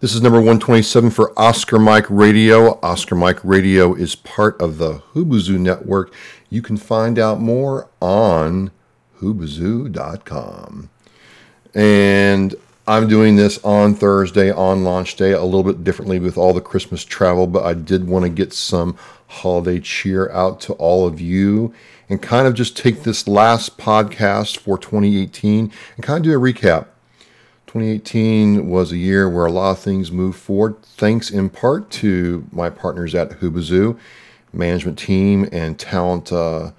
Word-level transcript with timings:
This 0.00 0.14
is 0.14 0.22
number 0.22 0.38
127 0.38 1.10
for 1.10 1.38
Oscar 1.38 1.78
Mike 1.78 2.06
Radio. 2.08 2.80
Oscar 2.82 3.14
Mike 3.14 3.44
Radio 3.44 3.92
is 3.92 4.14
part 4.14 4.58
of 4.58 4.78
the 4.78 5.02
Hubazoo 5.12 5.58
network. 5.58 6.10
You 6.48 6.62
can 6.62 6.78
find 6.78 7.18
out 7.18 7.38
more 7.38 7.90
on 8.00 8.70
hubazoo.com. 9.18 10.88
And 11.74 12.54
I'm 12.88 13.08
doing 13.08 13.36
this 13.36 13.62
on 13.62 13.94
Thursday, 13.94 14.50
on 14.50 14.84
launch 14.84 15.16
day, 15.16 15.32
a 15.32 15.44
little 15.44 15.64
bit 15.64 15.84
differently 15.84 16.18
with 16.18 16.38
all 16.38 16.54
the 16.54 16.62
Christmas 16.62 17.04
travel, 17.04 17.46
but 17.46 17.66
I 17.66 17.74
did 17.74 18.08
want 18.08 18.22
to 18.22 18.30
get 18.30 18.54
some 18.54 18.96
holiday 19.26 19.80
cheer 19.80 20.30
out 20.32 20.62
to 20.62 20.72
all 20.72 21.06
of 21.06 21.20
you 21.20 21.74
and 22.08 22.22
kind 22.22 22.46
of 22.46 22.54
just 22.54 22.74
take 22.74 23.02
this 23.02 23.28
last 23.28 23.76
podcast 23.76 24.56
for 24.56 24.78
2018 24.78 25.70
and 25.96 26.02
kind 26.02 26.16
of 26.16 26.22
do 26.22 26.32
a 26.32 26.40
recap 26.40 26.86
2018 27.70 28.68
was 28.68 28.90
a 28.90 28.96
year 28.96 29.28
where 29.28 29.46
a 29.46 29.52
lot 29.52 29.70
of 29.70 29.78
things 29.78 30.10
moved 30.10 30.36
forward, 30.36 30.82
thanks 30.82 31.30
in 31.30 31.48
part 31.48 31.88
to 31.88 32.44
my 32.50 32.68
partners 32.68 33.14
at 33.14 33.30
Hubazoo, 33.38 33.96
management 34.52 34.98
team, 34.98 35.48
and 35.52 35.78
talent 35.78 36.32
uh, 36.32 36.72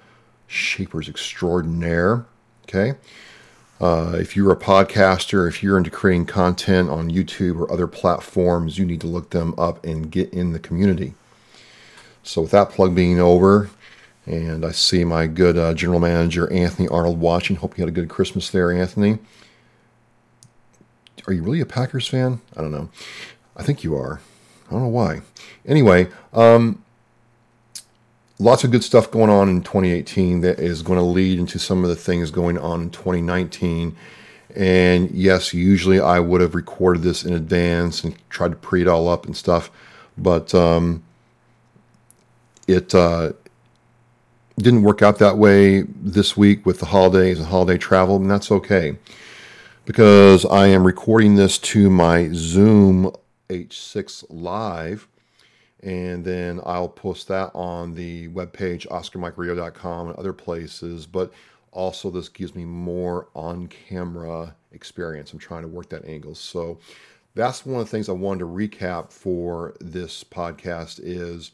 shapers 0.46 1.08
extraordinaire. 1.08 2.26
Okay. 2.64 2.92
Uh, 3.80 4.18
if 4.20 4.36
you're 4.36 4.52
a 4.52 4.56
podcaster, 4.56 5.48
if 5.48 5.62
you're 5.62 5.78
into 5.78 5.88
creating 5.88 6.26
content 6.26 6.90
on 6.90 7.10
YouTube 7.10 7.58
or 7.58 7.72
other 7.72 7.86
platforms, 7.86 8.76
you 8.76 8.84
need 8.84 9.00
to 9.00 9.06
look 9.06 9.30
them 9.30 9.54
up 9.56 9.82
and 9.86 10.10
get 10.10 10.30
in 10.30 10.52
the 10.52 10.58
community. 10.58 11.14
So, 12.22 12.42
with 12.42 12.50
that 12.50 12.68
plug 12.68 12.94
being 12.94 13.18
over, 13.18 13.70
and 14.26 14.62
I 14.62 14.72
see 14.72 15.04
my 15.04 15.26
good 15.26 15.56
uh, 15.56 15.72
general 15.72 16.00
manager, 16.00 16.52
Anthony 16.52 16.86
Arnold, 16.88 17.18
watching. 17.18 17.56
Hope 17.56 17.78
you 17.78 17.82
had 17.82 17.88
a 17.88 17.92
good 17.92 18.10
Christmas 18.10 18.50
there, 18.50 18.70
Anthony 18.70 19.18
are 21.26 21.32
you 21.32 21.42
really 21.42 21.60
a 21.60 21.66
Packers 21.66 22.08
fan? 22.08 22.40
I 22.56 22.60
don't 22.60 22.72
know. 22.72 22.88
I 23.56 23.62
think 23.62 23.84
you 23.84 23.96
are. 23.96 24.20
I 24.68 24.72
don't 24.72 24.82
know 24.82 24.88
why. 24.88 25.20
Anyway, 25.66 26.08
um, 26.32 26.82
lots 28.38 28.64
of 28.64 28.70
good 28.70 28.82
stuff 28.82 29.10
going 29.10 29.30
on 29.30 29.48
in 29.48 29.62
2018 29.62 30.40
that 30.40 30.58
is 30.58 30.82
going 30.82 30.98
to 30.98 31.04
lead 31.04 31.38
into 31.38 31.58
some 31.58 31.84
of 31.84 31.90
the 31.90 31.96
things 31.96 32.30
going 32.30 32.58
on 32.58 32.82
in 32.82 32.90
2019. 32.90 33.94
And 34.54 35.10
yes, 35.10 35.54
usually 35.54 36.00
I 36.00 36.18
would 36.18 36.40
have 36.40 36.54
recorded 36.54 37.02
this 37.02 37.24
in 37.24 37.34
advance 37.34 38.02
and 38.04 38.16
tried 38.28 38.50
to 38.50 38.56
pre 38.56 38.82
it 38.82 38.88
all 38.88 39.08
up 39.08 39.26
and 39.26 39.36
stuff, 39.36 39.70
but 40.18 40.54
um, 40.54 41.02
it 42.66 42.94
uh, 42.94 43.32
didn't 44.58 44.82
work 44.82 45.02
out 45.02 45.18
that 45.18 45.38
way 45.38 45.82
this 45.82 46.36
week 46.36 46.66
with 46.66 46.80
the 46.80 46.86
holidays 46.86 47.38
and 47.38 47.48
holiday 47.48 47.78
travel, 47.78 48.16
and 48.16 48.30
that's 48.30 48.50
okay 48.50 48.96
because 49.84 50.44
I 50.44 50.68
am 50.68 50.86
recording 50.86 51.34
this 51.34 51.58
to 51.58 51.90
my 51.90 52.30
Zoom 52.32 53.12
H6 53.48 54.24
Live, 54.30 55.08
and 55.82 56.24
then 56.24 56.60
I'll 56.64 56.88
post 56.88 57.28
that 57.28 57.50
on 57.54 57.94
the 57.94 58.28
webpage, 58.28 58.86
oscarmikeradio.com 58.86 60.08
and 60.08 60.16
other 60.16 60.32
places. 60.32 61.06
But 61.06 61.32
also, 61.72 62.10
this 62.10 62.28
gives 62.28 62.54
me 62.54 62.64
more 62.64 63.28
on 63.34 63.66
camera 63.66 64.54
experience. 64.70 65.32
I'm 65.32 65.38
trying 65.38 65.62
to 65.62 65.68
work 65.68 65.88
that 65.88 66.04
angle. 66.04 66.34
So, 66.34 66.78
that's 67.34 67.66
one 67.66 67.80
of 67.80 67.86
the 67.86 67.90
things 67.90 68.08
I 68.08 68.12
wanted 68.12 68.40
to 68.40 68.46
recap 68.46 69.10
for 69.10 69.74
this 69.80 70.22
podcast 70.22 71.00
is 71.02 71.50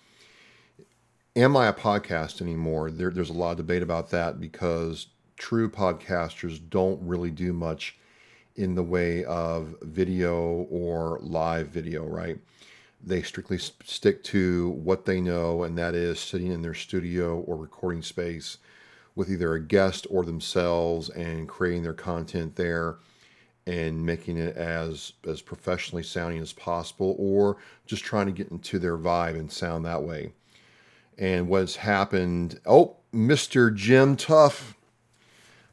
am 1.37 1.57
I 1.57 1.69
a 1.69 1.73
podcast 1.73 2.43
anymore? 2.43 2.91
There, 2.91 3.11
there's 3.11 3.31
a 3.31 3.35
lot 3.35 3.53
of 3.53 3.59
debate 3.59 3.83
about 3.83 4.11
that 4.11 4.41
because 4.41 5.07
true 5.37 5.71
podcasters 5.71 6.61
don't 6.69 7.01
really 7.01 7.31
do 7.31 7.53
much 7.53 7.97
in 8.59 8.75
the 8.75 8.83
way 8.83 9.25
of 9.25 9.77
video 9.83 10.67
or 10.71 11.19
live 11.23 11.69
video, 11.69 12.05
right? 12.05 12.39
They 13.03 13.23
strictly 13.23 13.59
stick 13.59 14.25
to 14.25 14.71
what 14.71 15.05
they 15.05 15.21
know, 15.21 15.63
and 15.63 15.79
that 15.79 15.95
is 15.95 16.19
sitting 16.19 16.51
in 16.51 16.63
their 16.63 16.75
studio 16.75 17.39
or 17.39 17.57
recording 17.57 18.03
space 18.03 18.59
with 19.15 19.31
either 19.31 19.55
a 19.55 19.63
guest 19.63 20.07
or 20.11 20.25
themselves 20.25 21.09
and 21.09 21.49
creating 21.49 21.85
their 21.85 21.95
content 21.95 22.57
there 22.57 22.97
and 23.67 24.05
making 24.05 24.39
it 24.39 24.57
as 24.57 25.13
as 25.29 25.43
professionally 25.43 26.03
sounding 26.03 26.41
as 26.41 26.53
possible 26.53 27.15
or 27.19 27.59
just 27.87 28.03
trying 28.03 28.27
to 28.27 28.33
get 28.33 28.51
into 28.51 28.79
their 28.79 28.99
vibe 28.99 29.39
and 29.39 29.53
sound 29.53 29.85
that 29.85 30.03
way. 30.03 30.33
And 31.17 31.49
what's 31.49 31.77
happened, 31.77 32.61
oh, 32.65 32.97
Mr. 33.15 33.75
Jim 33.75 34.17
Tuff 34.17 34.75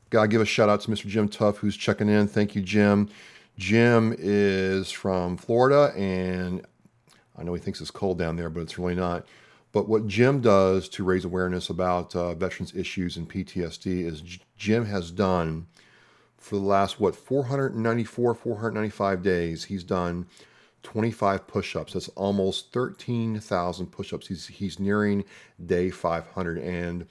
Gotta 0.09 0.27
give 0.27 0.41
a 0.41 0.45
shout 0.45 0.69
out 0.69 0.81
to 0.81 0.91
Mr. 0.91 1.07
Jim 1.07 1.27
Tuff 1.27 1.57
who's 1.57 1.75
checking 1.75 2.09
in. 2.09 2.27
Thank 2.27 2.55
you, 2.55 2.61
Jim. 2.61 3.09
Jim 3.57 4.15
is 4.17 4.91
from 4.91 5.37
Florida, 5.37 5.93
and 5.95 6.65
I 7.37 7.43
know 7.43 7.53
he 7.53 7.61
thinks 7.61 7.81
it's 7.81 7.91
cold 7.91 8.17
down 8.17 8.35
there, 8.35 8.49
but 8.49 8.61
it's 8.61 8.77
really 8.77 8.95
not. 8.95 9.25
But 9.71 9.89
what 9.89 10.07
Jim 10.07 10.39
does 10.39 10.87
to 10.89 11.03
raise 11.03 11.25
awareness 11.25 11.69
about 11.69 12.15
uh, 12.15 12.33
veterans 12.33 12.73
issues 12.75 13.17
and 13.17 13.29
PTSD 13.29 14.05
is 14.05 14.21
Jim 14.57 14.85
has 14.85 15.11
done 15.11 15.67
for 16.37 16.55
the 16.55 16.61
last, 16.61 16.99
what, 16.99 17.15
494, 17.15 18.35
495 18.35 19.23
days, 19.23 19.63
he's 19.63 19.83
done 19.83 20.27
25 20.83 21.47
push 21.47 21.75
ups. 21.75 21.93
That's 21.93 22.07
almost 22.09 22.71
13,000 22.71 23.87
push 23.87 24.13
ups. 24.13 24.27
He's, 24.27 24.47
he's 24.47 24.79
nearing 24.79 25.25
day 25.65 25.89
500. 25.89 26.59
And 26.59 27.07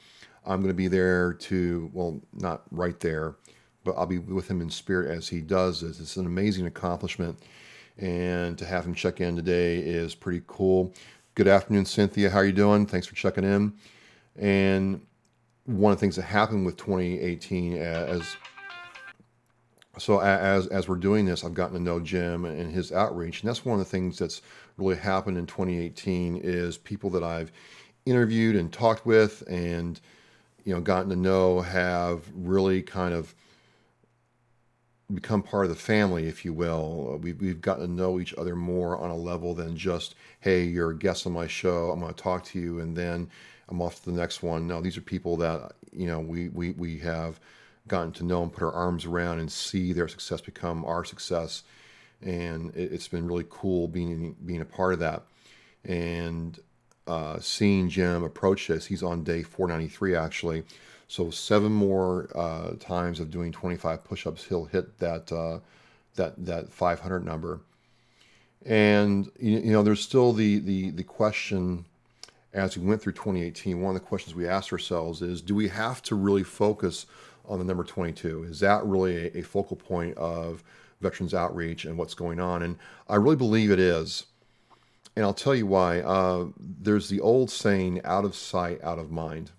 I'm 0.47 0.61
going 0.61 0.69
to 0.69 0.75
be 0.75 0.89
there 0.89 1.33
to, 1.33 1.91
well, 1.93 2.21
not 2.33 2.63
right 2.71 2.99
there, 3.01 3.37
but 3.85 3.93
I'll 3.93 4.07
be 4.07 4.19
with 4.19 4.49
him 4.49 4.61
in 4.61 4.71
spirit 4.71 5.11
as 5.11 5.29
he 5.29 5.41
does 5.41 5.81
this. 5.81 6.01
It's 6.01 6.17
an 6.17 6.27
amazing 6.27 6.67
accomplishment. 6.67 7.39
And 7.99 8.59
to 8.59 8.65
have 8.65 8.85
him 8.85 8.95
check 8.95 9.21
in 9.21 9.37
today 9.37 9.79
is 9.79 10.15
pretty 10.15 10.43
cool. 10.47 10.93
Good 11.35 11.49
afternoon, 11.49 11.85
Cynthia. 11.85 12.31
How 12.31 12.39
are 12.39 12.45
you 12.45 12.53
doing? 12.53 12.87
Thanks 12.87 13.07
for 13.07 13.15
checking 13.15 13.45
in. 13.45 13.73
And 14.37 15.01
one 15.67 15.93
of 15.93 15.99
the 15.99 16.01
things 16.01 16.17
that 16.17 16.23
happened 16.23 16.67
with 16.67 16.77
2018 16.77 17.75
uh, 17.75 17.77
as 17.81 18.37
so 19.97 20.21
as 20.21 20.67
as 20.69 20.89
we're 20.89 20.97
doing 20.97 21.25
this, 21.25 21.45
I've 21.45 21.55
gotten 21.55 21.77
to 21.77 21.83
know 21.83 22.01
Jim 22.01 22.45
and 22.45 22.73
his 22.73 22.91
outreach, 22.91 23.43
and 23.43 23.49
that's 23.49 23.65
one 23.65 23.79
of 23.79 23.85
the 23.85 23.91
things 23.91 24.19
that's 24.19 24.43
really 24.77 24.97
happened 24.97 25.39
in 25.39 25.47
2018 25.47 26.37
is 26.43 26.77
people 26.77 27.11
that 27.11 27.23
I've 27.23 27.53
interviewed 28.05 28.57
and 28.57 28.73
talked 28.73 29.07
with 29.07 29.45
and 29.49 30.01
you 30.65 30.75
know 30.75 30.81
gotten 30.81 31.11
to 31.11 31.17
know 31.17 31.61
have 31.61 32.23
really 32.35 32.83
kind 32.83 33.15
of 33.15 33.35
become 35.13 35.43
part 35.43 35.65
of 35.65 35.71
the 35.71 35.77
family, 35.77 36.27
if 36.27 36.45
you 36.45 36.53
will. 36.53 37.19
We've, 37.23 37.39
we've 37.39 37.61
gotten 37.61 37.87
to 37.87 37.93
know 37.93 38.19
each 38.19 38.35
other 38.35 38.57
more 38.57 38.97
on 38.97 39.11
a 39.11 39.17
level 39.17 39.55
than 39.55 39.77
just, 39.77 40.15
hey, 40.41 40.65
you're 40.65 40.91
a 40.91 40.99
guest 40.99 41.27
on 41.27 41.33
my 41.33 41.47
show. 41.47 41.91
I'm 41.91 42.01
going 42.01 42.13
to 42.13 42.23
talk 42.23 42.45
to 42.47 42.59
you, 42.59 42.81
and 42.81 42.97
then 42.97 43.29
I'm 43.69 43.83
off 43.83 44.03
to 44.03 44.11
the 44.11 44.17
next 44.17 44.43
one. 44.43 44.67
No, 44.67 44.81
these 44.81 44.97
are 44.97 45.03
people 45.03 45.37
that 45.39 45.73
you 45.93 46.07
know 46.07 46.21
we 46.21 46.49
we 46.49 46.73
we 46.73 46.99
have 46.99 47.41
gotten 47.87 48.13
to 48.13 48.25
know 48.25 48.43
and 48.43 48.53
put 48.53 48.63
our 48.63 48.73
arms 48.73 49.05
around 49.05 49.41
and 49.41 49.53
see 49.53 49.93
their 49.93 50.09
success 50.09 50.41
become 50.41 50.85
our 50.85 51.05
success, 51.05 51.63
and 52.23 52.75
it, 52.75 52.93
has 52.93 53.09
been 53.09 53.27
really 53.27 53.47
cool 53.49 53.89
being 53.89 54.37
being 54.45 54.61
a 54.61 54.67
part 54.67 54.95
of 54.95 55.01
that. 55.01 55.23
And 55.85 56.59
uh, 57.07 57.39
seeing 57.41 57.89
Jim 57.89 58.23
approach 58.23 58.69
this. 58.69 58.87
He's 58.87 59.03
on 59.03 59.25
day 59.25 59.43
493 59.43 60.17
actually. 60.17 60.65
So 61.09 61.31
seven 61.31 61.73
more 61.73 62.29
uh, 62.35 62.73
times 62.81 63.21
of 63.21 63.31
doing 63.31 63.53
25 63.53 64.05
push-ups, 64.05 64.45
he'll 64.45 64.65
hit 64.65 64.99
that 64.99 65.31
uh, 65.31 65.61
that 66.17 66.45
that 66.45 66.73
500 66.73 67.25
number. 67.25 67.61
And 68.65 69.31
you, 69.39 69.61
know, 69.61 69.83
there's 69.83 70.01
still 70.01 70.33
the 70.33 70.59
the 70.59 70.91
the 70.91 71.03
question 71.03 71.85
as 72.55 72.79
we 72.79 72.87
went 72.87 73.03
through 73.03 73.13
2018. 73.13 73.81
One 73.81 73.95
of 73.95 74.01
the 74.01 74.07
questions 74.07 74.35
we 74.35 74.49
asked 74.49 74.73
ourselves 74.73 75.21
is, 75.21 75.43
do 75.43 75.55
we 75.55 75.69
have 75.69 76.01
to 76.03 76.15
really 76.15 76.45
focus 76.45 77.07
on 77.47 77.59
the 77.59 77.65
number 77.65 77.85
22? 77.85 78.45
Is 78.45 78.61
that 78.61 78.85
really 78.87 79.27
a, 79.27 79.39
a 79.39 79.43
focal 79.43 79.77
point 79.77 80.17
of 80.17 80.63
veterans 81.01 81.35
outreach 81.35 81.85
and 81.85 81.99
what's 81.99 82.15
going 82.15 82.41
on? 82.41 82.63
And 82.63 82.79
I 83.09 83.17
really 83.17 83.37
believe 83.37 83.71
it 83.71 83.81
is 83.81 84.25
and 85.17 85.25
I'll 85.25 85.35
tell 85.35 85.55
you 85.55 85.67
why. 85.67 86.01
Uh, 86.01 86.47
there's 86.59 87.09
the 87.09 87.21
old 87.21 87.51
saying, 87.51 88.01
out 88.05 88.25
of 88.25 88.35
sight, 88.35 88.83
out 88.83 88.99
of 88.99 89.11
mind. 89.11 89.53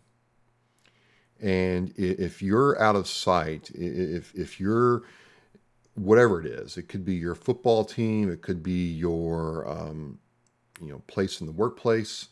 And 1.42 1.94
if 1.98 2.42
you're 2.42 2.82
out 2.82 2.96
of 2.96 3.08
sight, 3.08 3.70
if, 3.74 4.34
if 4.36 4.60
you're 4.60 5.04
whatever 5.96 6.40
it 6.42 6.46
is, 6.46 6.78
it 6.78 6.88
could 6.88 7.06
be 7.06 7.14
your 7.14 7.36
football 7.36 7.86
team, 7.86 8.32
it 8.32 8.42
could 8.42 8.62
be 8.62 8.92
your 8.92 9.68
um, 9.68 10.20
you 10.82 10.90
know 10.90 11.02
place 11.08 11.42
in 11.42 11.48
the 11.48 11.54
workplace, 11.54 12.30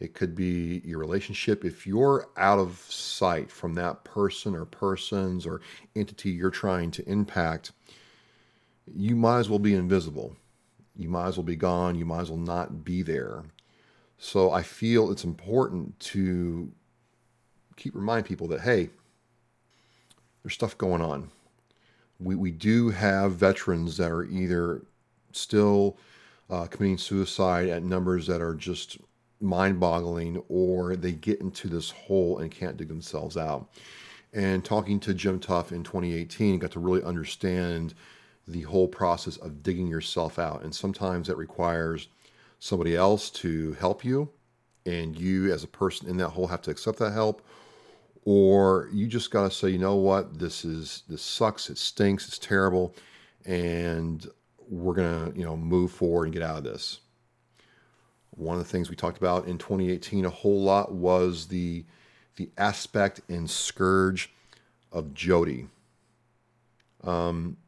it 0.00 0.14
could 0.14 0.34
be 0.34 0.82
your 0.84 0.98
relationship. 0.98 1.64
If 1.64 1.86
you're 1.86 2.28
out 2.36 2.58
of 2.58 2.78
sight 2.88 3.50
from 3.50 3.74
that 3.74 4.04
person 4.04 4.54
or 4.54 4.64
persons 4.64 5.46
or 5.46 5.60
entity 5.94 6.30
you're 6.30 6.50
trying 6.50 6.90
to 6.92 7.08
impact, 7.08 7.72
you 8.94 9.16
might 9.16 9.38
as 9.38 9.48
well 9.48 9.58
be 9.58 9.74
invisible 9.74 10.36
you 10.96 11.08
might 11.08 11.28
as 11.28 11.36
well 11.36 11.44
be 11.44 11.56
gone. 11.56 11.96
You 11.96 12.04
might 12.04 12.22
as 12.22 12.30
well 12.30 12.38
not 12.38 12.84
be 12.84 13.02
there. 13.02 13.44
So 14.18 14.52
I 14.52 14.62
feel 14.62 15.10
it's 15.10 15.24
important 15.24 15.98
to 16.00 16.72
keep 17.76 17.94
remind 17.94 18.26
people 18.26 18.46
that 18.48 18.60
hey, 18.60 18.90
there's 20.42 20.54
stuff 20.54 20.78
going 20.78 21.02
on. 21.02 21.30
We 22.20 22.34
we 22.34 22.50
do 22.50 22.90
have 22.90 23.32
veterans 23.32 23.96
that 23.96 24.10
are 24.10 24.24
either 24.24 24.82
still 25.32 25.98
uh, 26.48 26.66
committing 26.66 26.98
suicide 26.98 27.68
at 27.68 27.82
numbers 27.82 28.26
that 28.26 28.40
are 28.40 28.54
just 28.54 28.98
mind 29.40 29.80
boggling, 29.80 30.42
or 30.48 30.96
they 30.96 31.12
get 31.12 31.40
into 31.40 31.68
this 31.68 31.90
hole 31.90 32.38
and 32.38 32.50
can't 32.50 32.76
dig 32.76 32.88
themselves 32.88 33.36
out. 33.36 33.68
And 34.32 34.64
talking 34.64 34.98
to 35.00 35.14
Jim 35.14 35.38
Tuff 35.38 35.72
in 35.72 35.82
2018, 35.84 36.58
got 36.58 36.72
to 36.72 36.80
really 36.80 37.02
understand 37.02 37.94
the 38.46 38.62
whole 38.62 38.88
process 38.88 39.36
of 39.38 39.62
digging 39.62 39.86
yourself 39.86 40.38
out. 40.38 40.62
And 40.62 40.74
sometimes 40.74 41.28
that 41.28 41.36
requires 41.36 42.08
somebody 42.58 42.96
else 42.96 43.30
to 43.30 43.72
help 43.74 44.04
you, 44.04 44.30
and 44.86 45.18
you 45.18 45.52
as 45.52 45.64
a 45.64 45.68
person 45.68 46.08
in 46.08 46.16
that 46.18 46.30
hole 46.30 46.46
have 46.46 46.62
to 46.62 46.70
accept 46.70 46.98
that 46.98 47.12
help. 47.12 47.42
Or 48.24 48.88
you 48.92 49.06
just 49.06 49.30
got 49.30 49.44
to 49.44 49.50
say, 49.50 49.68
you 49.68 49.78
know 49.78 49.96
what, 49.96 50.38
this 50.38 50.64
is 50.64 51.02
this 51.08 51.22
sucks, 51.22 51.68
it 51.68 51.76
stinks, 51.76 52.26
it's 52.26 52.38
terrible, 52.38 52.94
and 53.44 54.26
we're 54.68 54.94
gonna 54.94 55.30
you 55.34 55.44
know 55.44 55.56
move 55.56 55.92
forward 55.92 56.24
and 56.24 56.32
get 56.32 56.42
out 56.42 56.58
of 56.58 56.64
this. 56.64 57.00
One 58.30 58.56
of 58.56 58.64
the 58.64 58.68
things 58.68 58.90
we 58.90 58.96
talked 58.96 59.18
about 59.18 59.46
in 59.46 59.58
2018 59.58 60.24
a 60.24 60.30
whole 60.30 60.62
lot 60.62 60.92
was 60.92 61.46
the 61.48 61.84
the 62.36 62.50
aspect 62.58 63.20
and 63.28 63.48
scourge 63.48 64.32
of 64.90 65.14
Jody. 65.14 65.68
Um, 67.02 67.58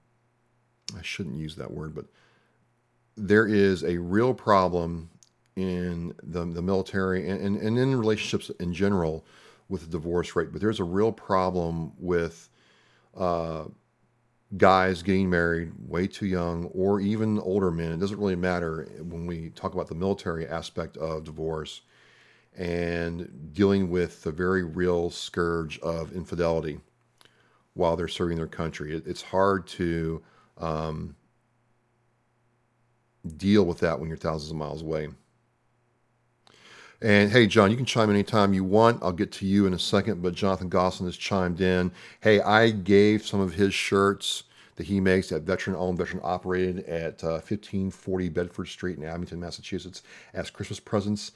I 0.94 1.02
shouldn't 1.02 1.36
use 1.36 1.56
that 1.56 1.70
word, 1.70 1.94
but 1.94 2.06
there 3.16 3.46
is 3.46 3.82
a 3.82 3.96
real 3.98 4.34
problem 4.34 5.10
in 5.56 6.14
the, 6.22 6.44
the 6.44 6.62
military 6.62 7.28
and, 7.28 7.40
and, 7.40 7.56
and 7.56 7.78
in 7.78 7.96
relationships 7.96 8.50
in 8.60 8.74
general 8.74 9.24
with 9.68 9.80
the 9.80 9.86
divorce 9.88 10.36
rate. 10.36 10.52
But 10.52 10.60
there's 10.60 10.80
a 10.80 10.84
real 10.84 11.12
problem 11.12 11.92
with 11.98 12.50
uh, 13.16 13.64
guys 14.56 15.02
getting 15.02 15.30
married 15.30 15.72
way 15.88 16.06
too 16.06 16.26
young 16.26 16.66
or 16.66 17.00
even 17.00 17.38
older 17.40 17.70
men. 17.70 17.92
It 17.92 17.98
doesn't 17.98 18.18
really 18.18 18.36
matter 18.36 18.86
when 19.00 19.26
we 19.26 19.50
talk 19.50 19.74
about 19.74 19.88
the 19.88 19.94
military 19.94 20.46
aspect 20.46 20.96
of 20.98 21.24
divorce 21.24 21.80
and 22.56 23.50
dealing 23.52 23.90
with 23.90 24.22
the 24.22 24.32
very 24.32 24.62
real 24.62 25.10
scourge 25.10 25.78
of 25.80 26.12
infidelity 26.12 26.80
while 27.74 27.96
they're 27.96 28.08
serving 28.08 28.36
their 28.36 28.46
country. 28.46 28.94
It, 28.94 29.06
it's 29.06 29.22
hard 29.22 29.66
to 29.68 30.22
um, 30.58 31.16
deal 33.36 33.64
with 33.64 33.78
that 33.80 33.98
when 33.98 34.08
you're 34.08 34.16
thousands 34.16 34.50
of 34.50 34.56
miles 34.56 34.82
away. 34.82 35.08
And 37.02 37.30
hey, 37.30 37.46
John, 37.46 37.70
you 37.70 37.76
can 37.76 37.84
chime 37.84 38.08
in 38.08 38.16
anytime 38.16 38.54
you 38.54 38.64
want. 38.64 39.02
I'll 39.02 39.12
get 39.12 39.30
to 39.32 39.46
you 39.46 39.66
in 39.66 39.74
a 39.74 39.78
second, 39.78 40.22
but 40.22 40.34
Jonathan 40.34 40.70
Gosselin 40.70 41.08
has 41.08 41.16
chimed 41.16 41.60
in. 41.60 41.92
Hey, 42.20 42.40
I 42.40 42.70
gave 42.70 43.26
some 43.26 43.40
of 43.40 43.54
his 43.54 43.74
shirts 43.74 44.44
that 44.76 44.86
he 44.86 45.00
makes 45.00 45.30
at 45.30 45.42
veteran 45.42 45.76
owned, 45.76 45.98
veteran 45.98 46.20
operated 46.22 46.84
at 46.86 47.22
uh, 47.22 47.40
1540 47.40 48.28
Bedford 48.30 48.68
Street 48.68 48.96
in 48.96 49.04
Abington, 49.04 49.40
Massachusetts 49.40 50.02
as 50.32 50.48
Christmas 50.48 50.80
presents. 50.80 51.32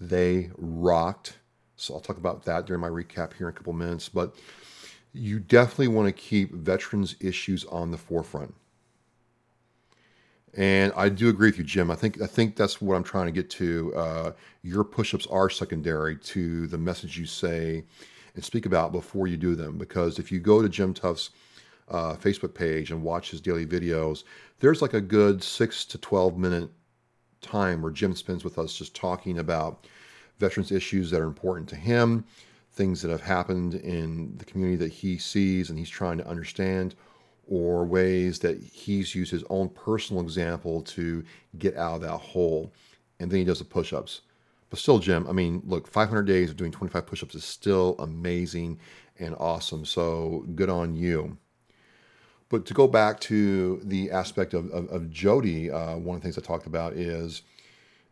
They 0.00 0.50
rocked. 0.56 1.38
So 1.76 1.94
I'll 1.94 2.00
talk 2.00 2.18
about 2.18 2.44
that 2.44 2.66
during 2.66 2.80
my 2.80 2.88
recap 2.88 3.34
here 3.34 3.48
in 3.48 3.54
a 3.54 3.56
couple 3.56 3.72
minutes. 3.74 4.08
But 4.08 4.34
you 5.12 5.40
definitely 5.40 5.88
want 5.88 6.08
to 6.08 6.12
keep 6.12 6.52
veterans' 6.52 7.16
issues 7.20 7.64
on 7.66 7.90
the 7.90 7.98
forefront. 7.98 8.54
And 10.54 10.92
I 10.94 11.08
do 11.08 11.30
agree 11.30 11.48
with 11.48 11.58
you, 11.58 11.64
Jim. 11.64 11.90
I 11.90 11.94
think 11.94 12.20
I 12.20 12.26
think 12.26 12.56
that's 12.56 12.80
what 12.80 12.94
I'm 12.94 13.04
trying 13.04 13.26
to 13.26 13.32
get 13.32 13.48
to. 13.50 13.94
Uh, 13.94 14.32
your 14.62 14.84
push-ups 14.84 15.26
are 15.28 15.48
secondary 15.48 16.16
to 16.16 16.66
the 16.66 16.76
message 16.78 17.18
you 17.18 17.24
say 17.26 17.84
and 18.34 18.44
speak 18.44 18.66
about 18.66 18.92
before 18.92 19.26
you 19.26 19.36
do 19.36 19.54
them. 19.54 19.78
Because 19.78 20.18
if 20.18 20.30
you 20.30 20.40
go 20.40 20.60
to 20.60 20.68
Jim 20.68 20.92
Tuff's 20.92 21.30
uh, 21.88 22.14
Facebook 22.14 22.54
page 22.54 22.90
and 22.90 23.02
watch 23.02 23.30
his 23.30 23.40
daily 23.40 23.64
videos, 23.64 24.24
there's 24.60 24.82
like 24.82 24.94
a 24.94 25.00
good 25.00 25.42
six 25.42 25.86
to 25.86 25.98
twelve 25.98 26.36
minute 26.36 26.70
time 27.40 27.80
where 27.80 27.90
Jim 27.90 28.14
spends 28.14 28.44
with 28.44 28.58
us 28.58 28.76
just 28.76 28.94
talking 28.94 29.38
about 29.38 29.86
veterans 30.38 30.70
issues 30.70 31.10
that 31.10 31.20
are 31.20 31.26
important 31.26 31.68
to 31.70 31.76
him, 31.76 32.24
things 32.72 33.00
that 33.00 33.10
have 33.10 33.22
happened 33.22 33.74
in 33.74 34.36
the 34.36 34.44
community 34.44 34.76
that 34.76 34.92
he 34.92 35.16
sees 35.16 35.70
and 35.70 35.78
he's 35.78 35.90
trying 35.90 36.18
to 36.18 36.28
understand 36.28 36.94
or 37.48 37.84
ways 37.84 38.38
that 38.40 38.62
he's 38.62 39.14
used 39.14 39.30
his 39.30 39.44
own 39.50 39.68
personal 39.68 40.22
example 40.22 40.82
to 40.82 41.24
get 41.58 41.76
out 41.76 41.96
of 41.96 42.00
that 42.02 42.18
hole. 42.18 42.72
And 43.18 43.30
then 43.30 43.40
he 43.40 43.44
does 43.44 43.58
the 43.58 43.64
push 43.64 43.92
ups. 43.92 44.22
But 44.70 44.78
still, 44.78 44.98
Jim, 44.98 45.26
I 45.28 45.32
mean, 45.32 45.62
look, 45.66 45.86
500 45.86 46.22
days 46.22 46.50
of 46.50 46.56
doing 46.56 46.72
25 46.72 47.06
push 47.06 47.22
ups 47.22 47.34
is 47.34 47.44
still 47.44 47.94
amazing 47.98 48.78
and 49.18 49.34
awesome. 49.38 49.84
So 49.84 50.46
good 50.54 50.70
on 50.70 50.94
you. 50.94 51.36
But 52.48 52.66
to 52.66 52.74
go 52.74 52.86
back 52.86 53.20
to 53.20 53.80
the 53.84 54.10
aspect 54.10 54.54
of, 54.54 54.70
of, 54.70 54.88
of 54.90 55.10
Jody, 55.10 55.70
uh, 55.70 55.96
one 55.96 56.16
of 56.16 56.22
the 56.22 56.26
things 56.26 56.38
I 56.38 56.42
talked 56.42 56.66
about 56.66 56.94
is 56.94 57.42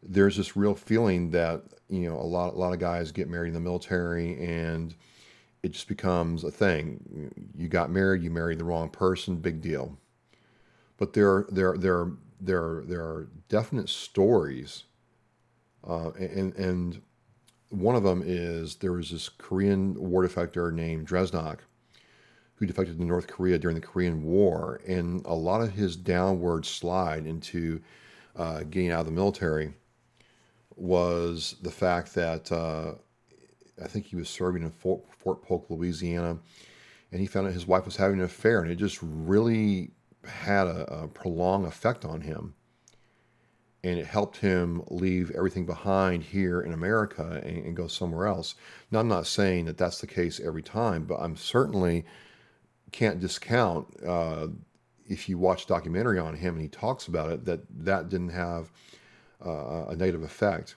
there's 0.02 0.36
this 0.36 0.56
real 0.56 0.74
feeling 0.74 1.30
that, 1.30 1.62
you 1.88 2.08
know, 2.08 2.16
a 2.16 2.24
lot, 2.24 2.54
a 2.54 2.56
lot 2.56 2.72
of 2.72 2.78
guys 2.78 3.12
get 3.12 3.28
married 3.28 3.48
in 3.48 3.54
the 3.54 3.60
military 3.60 4.42
and 4.42 4.94
it 5.62 5.72
just 5.72 5.88
becomes 5.88 6.44
a 6.44 6.50
thing. 6.50 7.30
You 7.56 7.68
got 7.68 7.90
married, 7.90 8.22
you 8.22 8.30
married 8.30 8.58
the 8.58 8.64
wrong 8.64 8.88
person, 8.88 9.36
big 9.36 9.60
deal. 9.60 9.98
But 10.96 11.12
there, 11.12 11.46
there, 11.50 11.76
there, 11.76 12.12
there, 12.40 12.82
there 12.86 13.02
are 13.02 13.28
definite 13.48 13.88
stories, 13.88 14.84
uh, 15.86 16.10
and 16.12 16.54
and 16.56 17.02
one 17.70 17.94
of 17.94 18.02
them 18.02 18.22
is 18.24 18.76
there 18.76 18.92
was 18.92 19.10
this 19.10 19.28
Korean 19.28 19.94
war 19.94 20.26
defector 20.26 20.72
named 20.72 21.06
Dresnok 21.06 21.60
who 22.60 22.66
defected 22.66 22.98
to 22.98 23.04
North 23.04 23.26
Korea 23.26 23.58
during 23.58 23.74
the 23.74 23.86
Korean 23.86 24.22
War, 24.22 24.82
and 24.86 25.24
a 25.24 25.34
lot 25.34 25.62
of 25.62 25.72
his 25.72 25.96
downward 25.96 26.66
slide 26.66 27.26
into 27.26 27.80
uh, 28.36 28.64
getting 28.64 28.90
out 28.90 29.00
of 29.00 29.06
the 29.06 29.12
military 29.12 29.72
was 30.76 31.56
the 31.62 31.70
fact 31.70 32.14
that 32.14 32.52
uh, 32.52 32.92
I 33.82 33.86
think 33.86 34.06
he 34.06 34.16
was 34.16 34.28
serving 34.28 34.62
in 34.62 34.70
Fort, 34.70 35.02
Fort 35.16 35.42
Polk, 35.42 35.66
Louisiana, 35.68 36.38
and 37.12 37.20
he 37.20 37.26
found 37.26 37.46
out 37.46 37.52
his 37.52 37.66
wife 37.66 37.84
was 37.84 37.96
having 37.96 38.18
an 38.18 38.24
affair, 38.24 38.62
and 38.62 38.70
it 38.70 38.76
just 38.76 38.98
really 39.02 39.90
had 40.24 40.66
a, 40.66 41.02
a 41.02 41.08
prolonged 41.08 41.66
effect 41.66 42.04
on 42.04 42.20
him. 42.20 42.54
And 43.82 43.98
it 43.98 44.06
helped 44.06 44.36
him 44.36 44.82
leave 44.88 45.30
everything 45.30 45.64
behind 45.64 46.22
here 46.22 46.60
in 46.60 46.74
America 46.74 47.40
and, 47.42 47.64
and 47.64 47.76
go 47.76 47.86
somewhere 47.86 48.26
else. 48.26 48.54
Now, 48.90 49.00
I'm 49.00 49.08
not 49.08 49.26
saying 49.26 49.64
that 49.64 49.78
that's 49.78 50.02
the 50.02 50.06
case 50.06 50.38
every 50.38 50.62
time, 50.62 51.04
but 51.04 51.16
I'm 51.16 51.34
certainly 51.34 52.04
can't 52.92 53.20
discount 53.20 53.86
uh, 54.06 54.48
if 55.08 55.28
you 55.28 55.38
watch 55.38 55.66
documentary 55.66 56.18
on 56.18 56.34
him 56.34 56.54
and 56.54 56.62
he 56.62 56.68
talks 56.68 57.08
about 57.08 57.30
it 57.30 57.44
that 57.44 57.60
that 57.84 58.08
didn't 58.08 58.30
have 58.30 58.70
uh, 59.44 59.86
a 59.88 59.96
negative 59.96 60.22
effect 60.22 60.76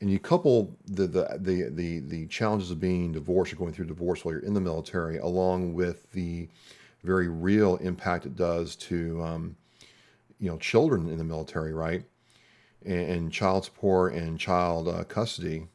and 0.00 0.10
you 0.10 0.18
couple 0.18 0.76
the, 0.86 1.06
the 1.06 1.38
the 1.38 1.70
the 1.70 2.00
the 2.00 2.26
challenges 2.26 2.70
of 2.70 2.80
being 2.80 3.12
divorced 3.12 3.52
or 3.52 3.56
going 3.56 3.72
through 3.72 3.86
divorce 3.86 4.24
while 4.24 4.34
you're 4.34 4.42
in 4.42 4.54
the 4.54 4.60
military, 4.60 5.18
along 5.18 5.74
with 5.74 6.10
the 6.12 6.48
very 7.02 7.28
real 7.28 7.76
impact 7.76 8.26
it 8.26 8.36
does 8.36 8.76
to 8.76 9.22
um, 9.22 9.56
you 10.38 10.50
know 10.50 10.58
children 10.58 11.08
in 11.08 11.18
the 11.18 11.24
military, 11.24 11.72
right? 11.72 12.04
And, 12.84 13.10
and 13.10 13.32
child 13.32 13.64
support 13.64 14.14
and 14.14 14.38
child 14.38 14.88
uh, 14.88 15.04
custody, 15.04 15.66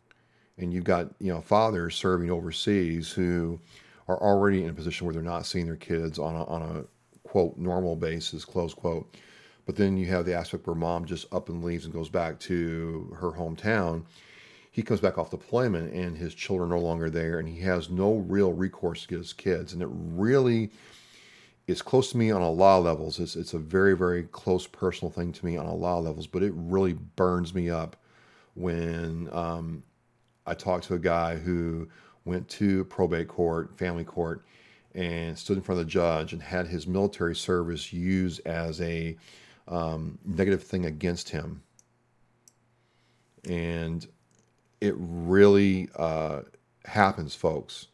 and 0.57 0.73
you've 0.73 0.83
got 0.83 1.07
you 1.19 1.33
know 1.33 1.41
fathers 1.41 1.95
serving 1.95 2.29
overseas 2.29 3.11
who 3.11 3.59
are 4.07 4.21
already 4.21 4.63
in 4.63 4.69
a 4.69 4.73
position 4.73 5.05
where 5.05 5.13
they're 5.13 5.23
not 5.23 5.45
seeing 5.45 5.65
their 5.65 5.75
kids 5.75 6.17
on 6.17 6.35
a, 6.35 6.43
on 6.45 6.61
a 6.61 7.27
quote 7.27 7.57
normal 7.57 7.95
basis, 7.95 8.43
close 8.43 8.73
quote 8.73 9.15
but 9.69 9.75
then 9.75 9.97
you 9.97 10.07
have 10.07 10.25
the 10.25 10.33
aspect 10.33 10.65
where 10.65 10.75
mom 10.75 11.05
just 11.05 11.31
up 11.31 11.47
and 11.47 11.63
leaves 11.63 11.85
and 11.85 11.93
goes 11.93 12.09
back 12.09 12.39
to 12.39 13.15
her 13.19 13.33
hometown. 13.33 14.03
He 14.71 14.81
comes 14.81 14.99
back 14.99 15.19
off 15.19 15.29
deployment 15.29 15.93
and 15.93 16.17
his 16.17 16.33
children 16.33 16.71
are 16.71 16.75
no 16.75 16.81
longer 16.81 17.07
there, 17.07 17.37
and 17.37 17.47
he 17.47 17.59
has 17.59 17.87
no 17.87 18.15
real 18.15 18.51
recourse 18.51 19.03
to 19.03 19.07
get 19.09 19.19
his 19.19 19.31
kids. 19.31 19.71
And 19.71 19.83
it 19.83 19.89
really 19.91 20.71
is 21.67 21.83
close 21.83 22.09
to 22.13 22.17
me 22.17 22.31
on 22.31 22.41
a 22.41 22.49
lot 22.49 22.79
of 22.79 22.85
levels. 22.85 23.19
It's, 23.19 23.35
it's 23.35 23.53
a 23.53 23.59
very, 23.59 23.95
very 23.95 24.23
close 24.23 24.65
personal 24.65 25.11
thing 25.11 25.31
to 25.33 25.45
me 25.45 25.55
on 25.55 25.67
a 25.67 25.75
lot 25.75 25.99
of 25.99 26.05
levels, 26.05 26.25
but 26.25 26.41
it 26.41 26.53
really 26.55 26.93
burns 26.93 27.53
me 27.53 27.69
up 27.69 27.95
when 28.55 29.29
um, 29.31 29.83
I 30.47 30.55
talk 30.55 30.81
to 30.85 30.95
a 30.95 30.99
guy 30.99 31.35
who 31.35 31.87
went 32.25 32.49
to 32.49 32.85
probate 32.85 33.27
court, 33.27 33.77
family 33.77 34.03
court, 34.03 34.43
and 34.95 35.37
stood 35.37 35.57
in 35.57 35.61
front 35.61 35.79
of 35.79 35.85
the 35.85 35.91
judge 35.91 36.33
and 36.33 36.41
had 36.41 36.65
his 36.65 36.87
military 36.87 37.35
service 37.35 37.93
used 37.93 38.41
as 38.47 38.81
a 38.81 39.15
um, 39.69 40.17
negative 40.25 40.63
thing 40.63 40.85
against 40.85 41.29
him. 41.29 41.61
And 43.47 44.05
it 44.81 44.95
really 44.97 45.89
uh, 45.95 46.41
happens, 46.85 47.35
folks. 47.35 47.87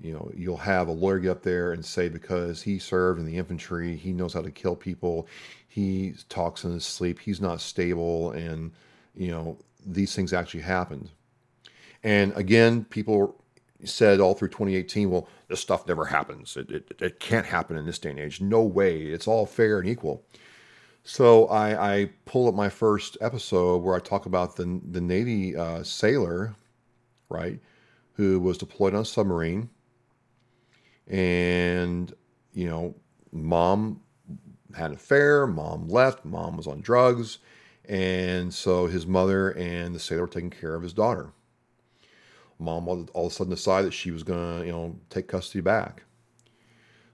You 0.00 0.14
know, 0.14 0.30
you'll 0.34 0.56
have 0.56 0.88
a 0.88 0.92
lawyer 0.92 1.18
get 1.18 1.30
up 1.30 1.42
there 1.42 1.72
and 1.72 1.84
say 1.84 2.08
because 2.08 2.62
he 2.62 2.78
served 2.78 3.20
in 3.20 3.26
the 3.26 3.36
infantry, 3.36 3.96
he 3.96 4.12
knows 4.12 4.32
how 4.32 4.40
to 4.40 4.50
kill 4.50 4.74
people, 4.74 5.28
he 5.68 6.14
talks 6.30 6.64
in 6.64 6.72
his 6.72 6.86
sleep, 6.86 7.18
he's 7.18 7.40
not 7.40 7.60
stable, 7.60 8.30
and, 8.32 8.72
you 9.14 9.30
know, 9.30 9.58
these 9.84 10.14
things 10.14 10.32
actually 10.32 10.62
happened. 10.62 11.10
And 12.02 12.32
again, 12.34 12.84
people 12.84 13.39
said 13.84 14.20
all 14.20 14.34
through 14.34 14.48
2018, 14.48 15.10
well, 15.10 15.28
this 15.48 15.60
stuff 15.60 15.86
never 15.86 16.06
happens. 16.06 16.56
It, 16.56 16.70
it, 16.70 16.94
it 17.00 17.20
can't 17.20 17.46
happen 17.46 17.76
in 17.76 17.86
this 17.86 17.98
day 17.98 18.10
and 18.10 18.18
age. 18.18 18.40
No 18.40 18.62
way. 18.62 19.02
It's 19.02 19.26
all 19.26 19.46
fair 19.46 19.78
and 19.80 19.88
equal. 19.88 20.24
So 21.02 21.46
I, 21.46 21.94
I 21.94 22.10
pull 22.24 22.48
up 22.48 22.54
my 22.54 22.68
first 22.68 23.16
episode 23.20 23.78
where 23.78 23.96
I 23.96 24.00
talk 24.00 24.26
about 24.26 24.56
the 24.56 24.80
the 24.90 25.00
Navy 25.00 25.56
uh, 25.56 25.82
sailor, 25.82 26.54
right, 27.28 27.58
who 28.14 28.38
was 28.38 28.58
deployed 28.58 28.94
on 28.94 29.02
a 29.02 29.04
submarine, 29.04 29.70
and 31.06 32.12
you 32.52 32.68
know, 32.68 32.94
mom 33.32 34.00
had 34.76 34.90
an 34.90 34.96
affair, 34.96 35.46
mom 35.46 35.88
left, 35.88 36.24
mom 36.24 36.56
was 36.56 36.66
on 36.66 36.80
drugs, 36.80 37.38
and 37.88 38.52
so 38.52 38.86
his 38.86 39.06
mother 39.06 39.50
and 39.50 39.94
the 39.94 39.98
sailor 39.98 40.22
were 40.22 40.28
taking 40.28 40.50
care 40.50 40.74
of 40.74 40.82
his 40.82 40.92
daughter. 40.92 41.32
Mom 42.60 42.88
all 42.88 43.08
all 43.14 43.26
of 43.26 43.32
a 43.32 43.34
sudden 43.34 43.50
decided 43.52 43.88
that 43.88 43.94
she 43.94 44.10
was 44.10 44.22
gonna, 44.22 44.64
you 44.64 44.72
know, 44.72 44.96
take 45.08 45.28
custody 45.28 45.60
back. 45.60 46.04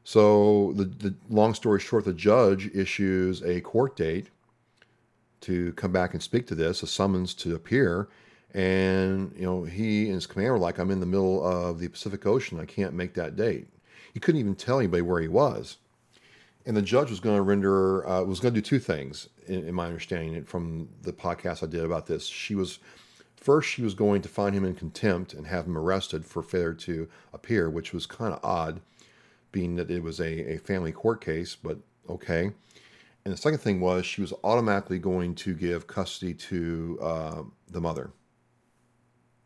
So 0.05 0.73
the, 0.77 0.85
the 0.85 1.15
long 1.29 1.55
story 1.55 1.81
short, 1.81 2.05
the 2.05 2.13
judge 2.13 2.71
issues 2.75 3.43
a 3.43 3.61
court 3.61 3.97
date 3.97 4.29
to 5.41 5.73
come 5.73 5.93
back 5.93 6.15
and 6.15 6.23
speak 6.23 6.47
to 6.47 6.55
this, 6.55 6.83
a 6.83 6.87
summons 6.87 7.35
to 7.35 7.55
appear. 7.55 8.09
And, 8.55 9.33
you 9.37 9.45
know, 9.45 9.65
he 9.65 10.07
and 10.07 10.15
his 10.15 10.27
commander 10.27 10.53
were 10.53 10.59
like, 10.59 10.79
I'm 10.79 10.91
in 10.91 11.01
the 11.01 11.07
middle 11.07 11.45
of 11.45 11.79
the 11.79 11.89
Pacific 11.89 12.25
Ocean. 12.25 12.61
I 12.61 12.65
can't 12.65 12.95
make 12.95 13.15
that 13.15 13.37
date. 13.37 13.69
He 14.15 14.21
couldn't 14.21 14.41
even 14.41 14.55
tell 14.55 14.79
anybody 14.79 15.03
where 15.03 15.21
he 15.21 15.29
was. 15.29 15.77
And 16.65 16.77
the 16.77 16.83
judge 16.83 17.11
was 17.11 17.21
going 17.21 17.37
to 17.37 17.43
render, 17.43 18.09
uh, 18.09 18.23
was 18.23 18.41
going 18.41 18.55
to 18.55 18.61
do 18.61 18.65
two 18.65 18.79
things, 18.79 19.29
in, 19.47 19.69
in 19.69 19.75
my 19.75 19.87
understanding 19.87 20.45
from 20.45 20.89
the 21.03 21.13
podcast 21.13 21.63
I 21.63 21.67
did 21.67 21.85
about 21.85 22.07
this. 22.07 22.27
She 22.27 22.55
was, 22.55 22.79
first, 23.47 23.71
she 23.71 23.81
was 23.83 23.95
going 23.95 24.21
to 24.23 24.29
find 24.29 24.57
him 24.57 24.65
in 24.65 24.75
contempt 24.75 25.33
and 25.33 25.47
have 25.47 25.67
him 25.67 25.79
arrested 25.79 26.27
for 26.27 26.43
failure 26.43 26.75
to 26.75 27.09
appear, 27.33 27.71
which 27.71 27.93
was 27.93 28.05
kind 28.05 28.35
of 28.35 28.41
odd 28.43 28.81
being 29.53 29.77
that 29.77 29.89
it 29.89 30.03
was 30.03 30.19
a, 30.19 30.55
a 30.55 30.59
family 30.59 30.91
court 30.91 31.21
case, 31.25 31.55
but 31.55 31.79
okay. 32.11 32.51
And 33.25 33.33
the 33.33 33.37
second 33.37 33.61
thing 33.61 33.81
was 33.81 34.05
she 34.05 34.21
was 34.21 34.33
automatically 34.43 34.99
going 34.99 35.37
to 35.37 35.55
give 35.55 35.87
custody 35.87 36.35
to 36.35 36.99
uh, 37.01 37.43
the 37.71 37.81
mother. 37.81 38.11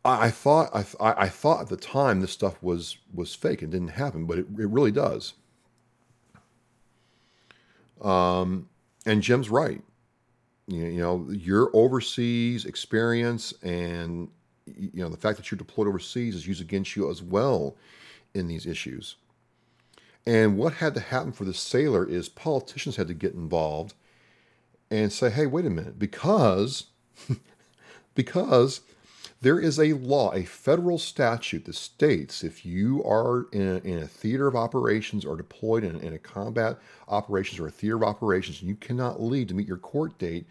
I, 0.03 0.25
I 0.25 0.31
thought 0.31 0.71
I, 0.73 0.81
th- 0.81 0.95
I 0.99 1.29
thought 1.29 1.61
at 1.61 1.69
the 1.69 1.77
time 1.77 2.21
this 2.21 2.31
stuff 2.31 2.61
was 2.63 2.97
was 3.13 3.35
fake 3.35 3.61
and 3.61 3.71
didn't 3.71 3.89
happen, 3.89 4.25
but 4.25 4.39
it, 4.39 4.47
it 4.57 4.67
really 4.67 4.91
does. 4.91 5.35
Um, 8.01 8.67
and 9.05 9.21
Jim's 9.21 9.51
right. 9.51 9.83
You, 10.71 11.01
know 11.01 11.27
your 11.31 11.69
overseas 11.73 12.65
experience 12.65 13.53
and 13.61 14.29
you 14.65 15.03
know 15.03 15.09
the 15.09 15.17
fact 15.17 15.37
that 15.37 15.51
you're 15.51 15.57
deployed 15.57 15.87
overseas 15.87 16.35
is 16.35 16.47
used 16.47 16.61
against 16.61 16.95
you 16.95 17.09
as 17.09 17.21
well 17.21 17.75
in 18.33 18.47
these 18.47 18.65
issues. 18.65 19.15
And 20.25 20.57
what 20.57 20.73
had 20.73 20.93
to 20.93 20.99
happen 20.99 21.31
for 21.31 21.45
the 21.45 21.53
sailor 21.53 22.05
is 22.05 22.29
politicians 22.29 22.95
had 22.95 23.07
to 23.07 23.13
get 23.13 23.33
involved 23.33 23.95
and 24.89 25.11
say, 25.11 25.29
hey, 25.29 25.47
wait 25.47 25.65
a 25.65 25.69
minute, 25.69 25.97
because 25.97 26.85
because 28.15 28.81
there 29.41 29.59
is 29.59 29.79
a 29.79 29.93
law, 29.93 30.31
a 30.33 30.43
federal 30.45 30.99
statute 30.99 31.65
that 31.65 31.75
states 31.75 32.43
if 32.43 32.63
you 32.63 33.03
are 33.03 33.47
in 33.51 33.61
a, 33.61 33.77
in 33.77 33.97
a 34.03 34.07
theater 34.07 34.47
of 34.47 34.55
operations 34.55 35.25
or 35.25 35.35
deployed 35.35 35.83
in, 35.83 35.99
in, 35.99 36.13
a 36.13 36.19
combat 36.19 36.77
operations 37.07 37.59
or 37.59 37.67
a 37.67 37.71
theater 37.71 37.95
of 37.95 38.03
operations, 38.03 38.59
and 38.59 38.69
you 38.69 38.75
cannot 38.75 39.19
leave 39.19 39.47
to 39.47 39.55
meet 39.55 39.67
your 39.67 39.77
court 39.77 40.17
date, 40.19 40.45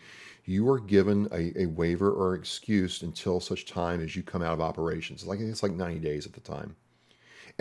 you 0.45 0.69
are 0.69 0.81
given 0.81 1.29
a, 1.31 1.63
a 1.63 1.67
waiver 1.67 2.11
or 2.11 2.35
excuse 2.35 3.03
until 3.03 3.39
such 3.39 3.65
time 3.65 4.01
as 4.01 4.17
you 4.17 4.25
come 4.25 4.43
out 4.43 4.55
of 4.55 4.61
operations. 4.61 5.25
Like 5.25 5.39
it's 5.39 5.63
like 5.63 5.73
90 5.73 6.01
days 6.01 6.27
at 6.27 6.33
the 6.33 6.41
time. 6.41 6.75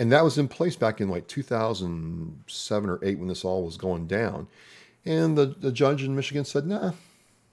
And 0.00 0.10
that 0.10 0.24
was 0.24 0.36
in 0.36 0.48
place 0.48 0.74
back 0.74 1.00
in 1.00 1.08
like 1.08 1.28
2007 1.28 2.90
or 2.90 2.98
8 3.04 3.18
when 3.18 3.28
this 3.28 3.44
all 3.44 3.64
was 3.64 3.76
going 3.76 4.08
down. 4.08 4.48
And 5.04 5.38
the, 5.38 5.46
the 5.46 5.70
judge 5.70 6.02
in 6.02 6.14
michigan 6.14 6.44
said 6.44 6.66
nah 6.66 6.92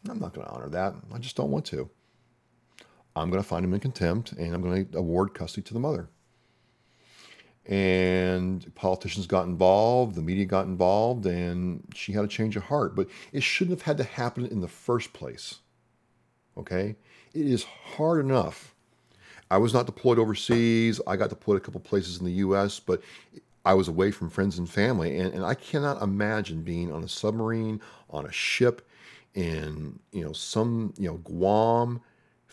i'm 0.10 0.20
not 0.20 0.34
going 0.34 0.46
to 0.46 0.54
honor 0.54 0.70
that. 0.70 0.96
I 1.14 1.18
just 1.20 1.36
don't 1.36 1.52
want 1.52 1.66
to 1.68 1.90
i'm 3.18 3.30
going 3.30 3.42
to 3.42 3.48
find 3.48 3.66
him 3.66 3.74
in 3.74 3.80
contempt 3.80 4.32
and 4.34 4.54
i'm 4.54 4.62
going 4.62 4.86
to 4.88 4.98
award 4.98 5.34
custody 5.34 5.62
to 5.62 5.74
the 5.74 5.80
mother 5.80 6.10
and 7.66 8.74
politicians 8.76 9.28
got 9.28 9.46
involved 9.46 10.16
the 10.16 10.22
media 10.22 10.46
got 10.46 10.66
involved 10.66 11.26
and 11.26 11.84
she 11.94 12.14
had 12.14 12.24
a 12.24 12.28
change 12.28 12.56
of 12.56 12.64
heart 12.64 12.96
but 12.96 13.08
it 13.34 13.44
shouldn't 13.44 13.78
have 13.78 13.86
had 13.86 13.98
to 13.98 14.04
happen 14.04 14.46
in 14.46 14.62
the 14.62 14.68
first 14.68 15.14
place 15.14 15.60
okay 16.58 16.96
it 17.34 17.46
is 17.46 17.64
hard 17.64 18.24
enough 18.24 18.74
I 19.50 19.58
was 19.58 19.74
not 19.74 19.86
deployed 19.86 20.20
overseas. 20.20 21.00
I 21.08 21.16
got 21.16 21.30
deployed 21.30 21.58
a 21.58 21.60
couple 21.60 21.80
places 21.80 22.20
in 22.20 22.26
the 22.26 22.34
U.S., 22.34 22.80
but 22.80 23.02
I 23.66 23.74
was 23.74 23.88
away 23.88 24.12
from 24.12 24.30
friends 24.30 24.58
and 24.58 24.70
family, 24.70 25.18
and, 25.20 25.34
and 25.34 25.46
I 25.46 25.54
cannot 25.54 26.02
imagine 26.02 26.64
being 26.64 26.92
on 26.92 27.04
a 27.04 27.08
submarine, 27.08 27.82
on 28.10 28.26
a 28.26 28.32
ship, 28.32 28.88
in 29.36 30.00
you 30.12 30.24
know 30.24 30.34
some 30.34 30.94
you 30.98 31.08
know 31.08 31.18
Guam, 31.18 32.02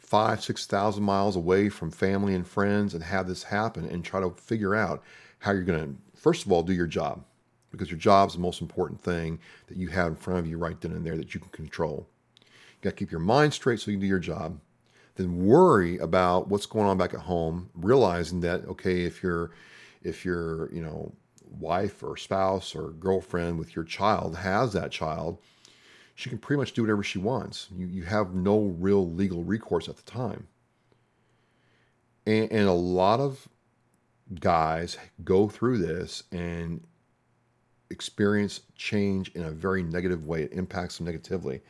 five 0.05 0.43
six 0.43 0.67
thousand 0.67 1.05
miles 1.05 1.37
away 1.37 1.69
from 1.69 1.91
family 1.91 2.35
and 2.35 2.47
friends, 2.47 2.95
and 2.95 3.03
have 3.03 3.27
this 3.27 3.45
happen, 3.45 3.85
and 3.85 4.05
try 4.05 4.21
to 4.21 4.31
figure 4.31 4.75
out 4.75 5.03
how 5.41 5.53
you're 5.53 5.63
going 5.63 5.81
to 5.81 6.19
first 6.21 6.47
of 6.47 6.53
all 6.53 6.63
do 6.63 6.73
your 6.73 6.87
job, 6.87 7.25
because 7.71 7.91
your 7.91 7.99
job 7.99 8.29
is 8.29 8.35
the 8.35 8.41
most 8.41 8.61
important 8.61 9.01
thing 9.01 9.39
that 9.67 9.77
you 9.77 9.89
have 9.89 10.09
in 10.09 10.17
front 10.17 10.39
of 10.39 10.47
you 10.47 10.57
right 10.59 10.81
then 10.81 10.93
and 10.93 11.05
there 11.05 11.17
that 11.17 11.35
you 11.35 11.41
can 11.41 11.51
control. 11.51 12.09
You 12.39 12.45
got 12.83 12.91
to 12.91 12.97
keep 12.97 13.11
your 13.11 13.21
mind 13.21 13.53
straight 13.53 13.81
so 13.81 13.91
you 13.91 13.97
can 13.97 14.03
do 14.03 14.07
your 14.07 14.19
job 14.19 14.59
then 15.17 15.45
worry 15.45 15.99
about 15.99 16.49
what's 16.49 16.67
going 16.67 16.87
on 16.87 16.99
back 16.99 17.15
at 17.15 17.21
home, 17.21 17.71
realizing 17.75 18.41
that 18.41 18.65
okay, 18.67 19.03
if 19.03 19.23
you're 19.23 19.51
if 20.03 20.25
your 20.25 20.73
you 20.73 20.83
know 20.83 21.13
wife 21.49 22.03
or 22.03 22.17
spouse 22.17 22.75
or 22.75 22.91
girlfriend 22.91 23.59
with 23.59 23.77
your 23.77 23.85
child 23.85 24.37
has 24.37 24.73
that 24.73 24.91
child, 24.91 25.39
she 26.15 26.29
can 26.29 26.39
pretty 26.39 26.59
much 26.59 26.73
do 26.73 26.83
whatever 26.83 27.03
she 27.03 27.19
wants. 27.19 27.69
You 27.77 27.87
you 27.87 28.03
have 28.05 28.35
no 28.35 28.61
real 28.79 29.11
legal 29.11 29.43
recourse 29.43 29.89
at 29.89 29.97
the 29.97 30.03
time. 30.03 30.49
And, 32.27 32.51
and 32.51 32.69
a 32.69 32.73
lot 32.73 33.21
of 33.21 33.49
guys 34.41 34.97
go 35.23 35.49
through 35.49 35.79
this 35.79 36.23
and 36.33 36.83
experience 37.91 38.61
change 38.77 39.31
in 39.35 39.43
a 39.43 39.51
very 39.51 39.83
negative 39.83 40.25
way. 40.25 40.43
It 40.43 40.53
impacts 40.53 40.97
them 40.97 41.07
negatively 41.07 41.61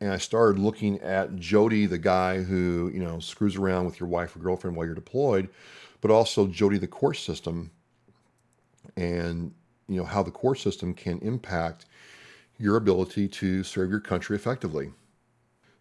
and 0.00 0.12
I 0.12 0.18
started 0.18 0.60
looking 0.60 1.00
at 1.00 1.36
Jody, 1.36 1.86
the 1.86 1.98
guy 1.98 2.42
who 2.42 2.90
you 2.92 3.00
know 3.00 3.18
screws 3.18 3.56
around 3.56 3.86
with 3.86 3.98
your 4.00 4.08
wife 4.08 4.36
or 4.36 4.40
girlfriend 4.40 4.76
while 4.76 4.86
you're 4.86 4.94
deployed, 4.94 5.48
but 6.00 6.10
also 6.10 6.46
Jody, 6.46 6.78
the 6.78 6.86
court 6.86 7.16
system, 7.16 7.70
and 8.96 9.54
you 9.88 9.96
know 9.96 10.04
how 10.04 10.22
the 10.22 10.30
court 10.30 10.58
system 10.58 10.92
can 10.92 11.18
impact 11.20 11.86
your 12.58 12.76
ability 12.76 13.28
to 13.28 13.62
serve 13.62 13.90
your 13.90 14.00
country 14.00 14.36
effectively. 14.36 14.92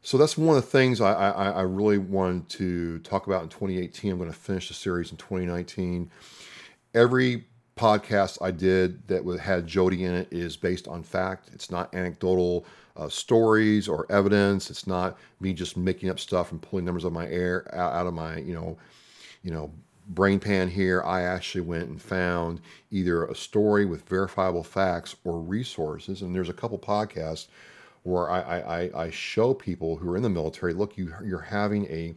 So 0.01 0.17
that's 0.17 0.37
one 0.37 0.55
of 0.55 0.63
the 0.63 0.69
things 0.69 1.01
I, 1.01 1.13
I, 1.13 1.49
I 1.49 1.61
really 1.61 1.97
wanted 1.97 2.47
to 2.49 2.99
talk 2.99 3.25
about 3.25 3.43
in 3.43 3.49
2018. 3.49 4.11
I'm 4.11 4.17
going 4.17 4.29
to 4.29 4.37
finish 4.37 4.67
the 4.67 4.75
series 4.75 5.09
in 5.09 5.17
2019. 5.17 6.11
Every 6.93 7.45
podcast 7.75 8.37
I 8.41 8.51
did 8.51 9.07
that 9.07 9.25
had 9.39 9.67
Jody 9.67 10.05
in 10.05 10.13
it 10.13 10.27
is 10.31 10.55
based 10.55 10.87
on 10.87 11.03
fact. 11.03 11.49
It's 11.53 11.71
not 11.71 11.93
anecdotal 11.93 12.65
uh, 12.95 13.09
stories 13.09 13.87
or 13.87 14.05
evidence. 14.09 14.69
It's 14.69 14.87
not 14.87 15.17
me 15.39 15.53
just 15.53 15.75
making 15.75 16.09
up 16.09 16.19
stuff 16.19 16.51
and 16.51 16.61
pulling 16.61 16.85
numbers 16.85 17.03
of 17.03 17.11
my 17.11 17.27
air 17.27 17.67
out 17.75 18.07
of 18.07 18.13
my 18.13 18.37
you 18.37 18.53
know 18.53 18.77
you 19.43 19.51
know 19.51 19.71
brain 20.07 20.39
pan 20.39 20.69
here. 20.69 21.01
I 21.03 21.21
actually 21.21 21.61
went 21.61 21.89
and 21.89 22.01
found 22.01 22.61
either 22.91 23.25
a 23.25 23.35
story 23.35 23.85
with 23.85 24.07
verifiable 24.07 24.63
facts 24.63 25.15
or 25.23 25.39
resources. 25.39 26.21
And 26.21 26.35
there's 26.35 26.49
a 26.49 26.53
couple 26.53 26.77
podcasts 26.77 27.47
where 28.03 28.29
I, 28.29 28.39
I, 28.59 29.05
I 29.05 29.09
show 29.09 29.53
people 29.53 29.95
who 29.95 30.11
are 30.11 30.17
in 30.17 30.23
the 30.23 30.29
military, 30.29 30.73
look, 30.73 30.97
you, 30.97 31.13
you're 31.23 31.39
having 31.39 31.85
a 31.87 32.15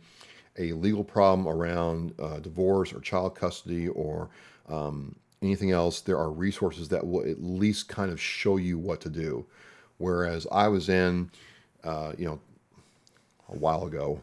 a 0.58 0.72
legal 0.72 1.04
problem 1.04 1.46
around 1.46 2.12
uh, 2.18 2.40
divorce 2.40 2.92
or 2.92 3.00
child 3.00 3.34
custody 3.34 3.88
or 3.88 4.28
um, 4.68 5.14
anything 5.42 5.70
else, 5.70 6.00
there 6.00 6.18
are 6.18 6.30
resources 6.30 6.88
that 6.88 7.06
will 7.06 7.24
at 7.28 7.42
least 7.42 7.88
kind 7.88 8.10
of 8.10 8.20
show 8.20 8.56
you 8.56 8.76
what 8.76 9.00
to 9.00 9.08
do. 9.08 9.46
Whereas 9.98 10.46
I 10.52 10.68
was 10.68 10.88
in, 10.88 11.30
uh, 11.84 12.12
you 12.18 12.26
know, 12.26 12.40
a 13.48 13.56
while 13.56 13.86
ago, 13.86 14.20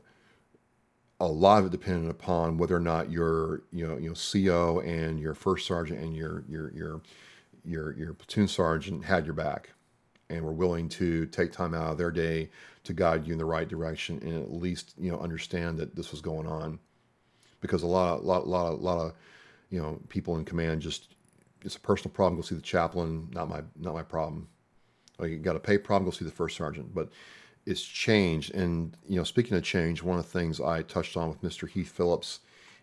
a 1.20 1.28
lot 1.28 1.60
of 1.60 1.68
it 1.68 1.72
depended 1.72 2.10
upon 2.10 2.58
whether 2.58 2.76
or 2.76 2.82
not 2.82 3.12
your, 3.12 3.64
you 3.72 3.88
know, 3.88 3.98
you 3.98 4.10
know, 4.10 4.16
CO 4.16 4.80
and 4.82 5.20
your 5.20 5.34
first 5.34 5.66
sergeant 5.66 6.00
and 6.00 6.16
your 6.16 6.44
your 6.48 6.72
your 6.74 7.02
your 7.64 7.98
your 7.98 8.14
platoon 8.14 8.48
sergeant 8.48 9.06
had 9.06 9.26
your 9.26 9.34
back, 9.34 9.72
and 10.30 10.44
were 10.44 10.54
willing 10.54 10.90
to 10.90 11.26
take 11.28 11.52
time 11.52 11.74
out 11.74 11.92
of 11.92 11.98
their 11.98 12.12
day 12.12 12.50
to 12.84 12.94
guide 12.94 13.26
you 13.26 13.34
in 13.34 13.40
the 13.40 13.46
right 13.46 13.68
direction 13.68 14.20
and 14.22 14.44
at 14.44 14.52
least 14.52 14.94
you 14.98 15.12
know 15.12 15.20
understand 15.20 15.78
that 15.80 15.96
this 15.96 16.12
was 16.12 16.22
going 16.22 16.48
on, 16.48 16.80
because 17.62 17.84
a 17.84 17.88
lot, 17.88 18.26
lot, 18.26 18.48
lot, 18.48 18.82
lot 18.82 19.00
of 19.00 19.14
you 19.70 19.82
know, 19.82 20.00
people 20.10 20.38
in 20.38 20.46
command 20.46 20.82
just 20.82 21.16
it's 21.64 21.76
a 21.76 21.80
personal 21.80 22.14
problem. 22.14 22.40
Go 22.40 22.44
see 22.44 22.56
the 22.56 22.62
chaplain. 22.62 23.28
Not 23.34 23.50
my 23.50 23.62
not 23.78 23.94
my 23.94 24.04
problem. 24.04 24.48
Or 25.18 25.28
you 25.28 25.38
got 25.38 25.56
a 25.56 25.60
pay 25.60 25.78
problem. 25.78 26.06
Go 26.06 26.12
see 26.12 26.26
the 26.26 26.32
first 26.32 26.58
sergeant. 26.58 26.94
But 26.94 27.10
it's 27.66 27.82
changed. 27.82 28.54
And 28.54 28.96
you 29.08 29.18
know, 29.18 29.24
speaking 29.24 29.58
of 29.58 29.64
change, 29.64 30.04
one 30.04 30.20
of 30.20 30.26
the 30.26 30.40
things 30.40 30.60
I 30.62 30.84
touched 30.84 31.18
on 31.18 31.30
with 31.30 31.42
Mr. 31.42 31.68
Heath 31.70 31.92
Phillips 31.92 32.40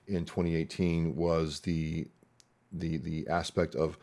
in 0.06 0.24
2018 0.24 1.14
was 1.16 1.60
the 1.60 2.06
the 2.72 2.96
the 2.98 3.28
aspect 3.28 3.74
of 3.74 3.98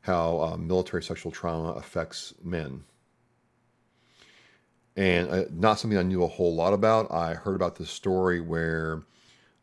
how 0.00 0.40
uh, 0.40 0.56
military 0.56 1.02
sexual 1.02 1.32
trauma 1.32 1.72
affects 1.72 2.34
men. 2.42 2.84
and 4.96 5.28
uh, 5.30 5.44
not 5.52 5.78
something 5.78 5.98
I 5.98 6.02
knew 6.02 6.24
a 6.24 6.28
whole 6.28 6.54
lot 6.54 6.72
about. 6.72 7.12
I 7.12 7.34
heard 7.34 7.54
about 7.54 7.76
this 7.76 7.90
story 7.90 8.40
where 8.40 9.02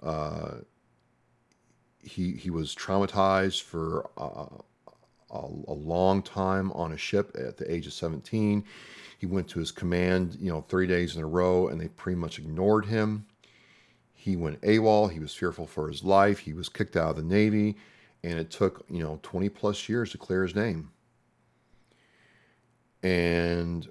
uh, 0.03 0.55
he 2.01 2.33
he 2.33 2.49
was 2.49 2.75
traumatized 2.75 3.63
for 3.63 4.09
uh, 4.17 4.45
a, 5.31 5.39
a, 5.67 5.73
long 5.73 6.21
time 6.21 6.71
on 6.73 6.93
a 6.93 6.97
ship 6.97 7.35
at 7.37 7.57
the 7.57 7.69
age 7.71 7.87
of 7.87 7.93
17. 7.93 8.63
He 9.25 9.31
went 9.31 9.47
to 9.49 9.59
his 9.59 9.71
command, 9.71 10.37
you 10.39 10.51
know, 10.51 10.61
three 10.61 10.85
days 10.85 11.15
in 11.15 11.23
a 11.23 11.25
row, 11.25 11.67
and 11.67 11.81
they 11.81 11.87
pretty 11.87 12.15
much 12.15 12.37
ignored 12.37 12.85
him. 12.85 13.25
He 14.13 14.35
went 14.35 14.61
AWOL. 14.61 15.11
He 15.11 15.17
was 15.17 15.33
fearful 15.33 15.65
for 15.65 15.87
his 15.87 16.03
life. 16.03 16.37
He 16.37 16.53
was 16.53 16.69
kicked 16.69 16.95
out 16.95 17.09
of 17.09 17.15
the 17.15 17.23
Navy, 17.23 17.75
and 18.23 18.37
it 18.37 18.51
took 18.51 18.85
you 18.87 19.01
know 19.01 19.19
20 19.23 19.49
plus 19.49 19.89
years 19.89 20.11
to 20.11 20.19
clear 20.19 20.43
his 20.43 20.53
name. 20.53 20.91
And 23.01 23.89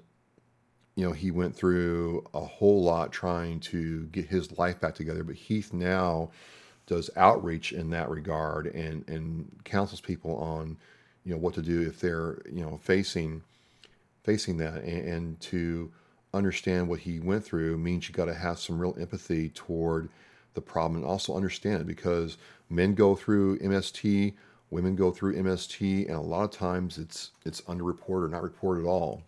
you 0.95 1.05
know, 1.05 1.11
he 1.11 1.31
went 1.31 1.53
through 1.53 2.23
a 2.33 2.39
whole 2.39 2.81
lot 2.81 3.11
trying 3.11 3.59
to 3.59 4.05
get 4.05 4.27
his 4.27 4.57
life 4.57 4.79
back 4.79 4.95
together. 4.95 5.25
But 5.25 5.35
Heath 5.35 5.73
now 5.73 6.31
does 6.85 7.09
outreach 7.17 7.73
in 7.73 7.89
that 7.89 8.09
regard 8.09 8.67
and 8.67 9.03
and 9.09 9.51
counsels 9.65 9.99
people 9.99 10.37
on 10.37 10.77
you 11.25 11.33
know 11.33 11.37
what 11.37 11.55
to 11.55 11.61
do 11.61 11.81
if 11.81 11.99
they're 11.99 12.41
you 12.49 12.63
know 12.63 12.79
facing 12.81 13.43
facing 14.25 14.57
that 14.57 14.83
and, 14.83 15.07
and 15.07 15.39
to 15.39 15.91
understand 16.33 16.87
what 16.87 16.99
he 16.99 17.19
went 17.19 17.45
through 17.45 17.77
means 17.77 18.09
you 18.09 18.13
got 18.13 18.25
to 18.25 18.33
have 18.33 18.59
some 18.59 18.77
real 18.77 18.95
empathy 18.99 19.49
toward 19.49 20.09
the 20.53 20.61
problem 20.61 21.01
and 21.01 21.05
also 21.05 21.35
understand 21.35 21.85
because 21.85 22.37
men 22.69 22.93
go 22.93 23.15
through 23.15 23.59
MST, 23.59 24.33
women 24.71 24.95
go 24.95 25.11
through 25.11 25.35
MST, 25.35 26.07
and 26.07 26.15
a 26.15 26.21
lot 26.21 26.43
of 26.43 26.51
times 26.51 26.97
it's 26.97 27.31
it's 27.45 27.61
underreported 27.61 28.25
or 28.25 28.29
not 28.29 28.43
reported 28.43 28.81
at 28.81 28.87
all. 28.87 29.21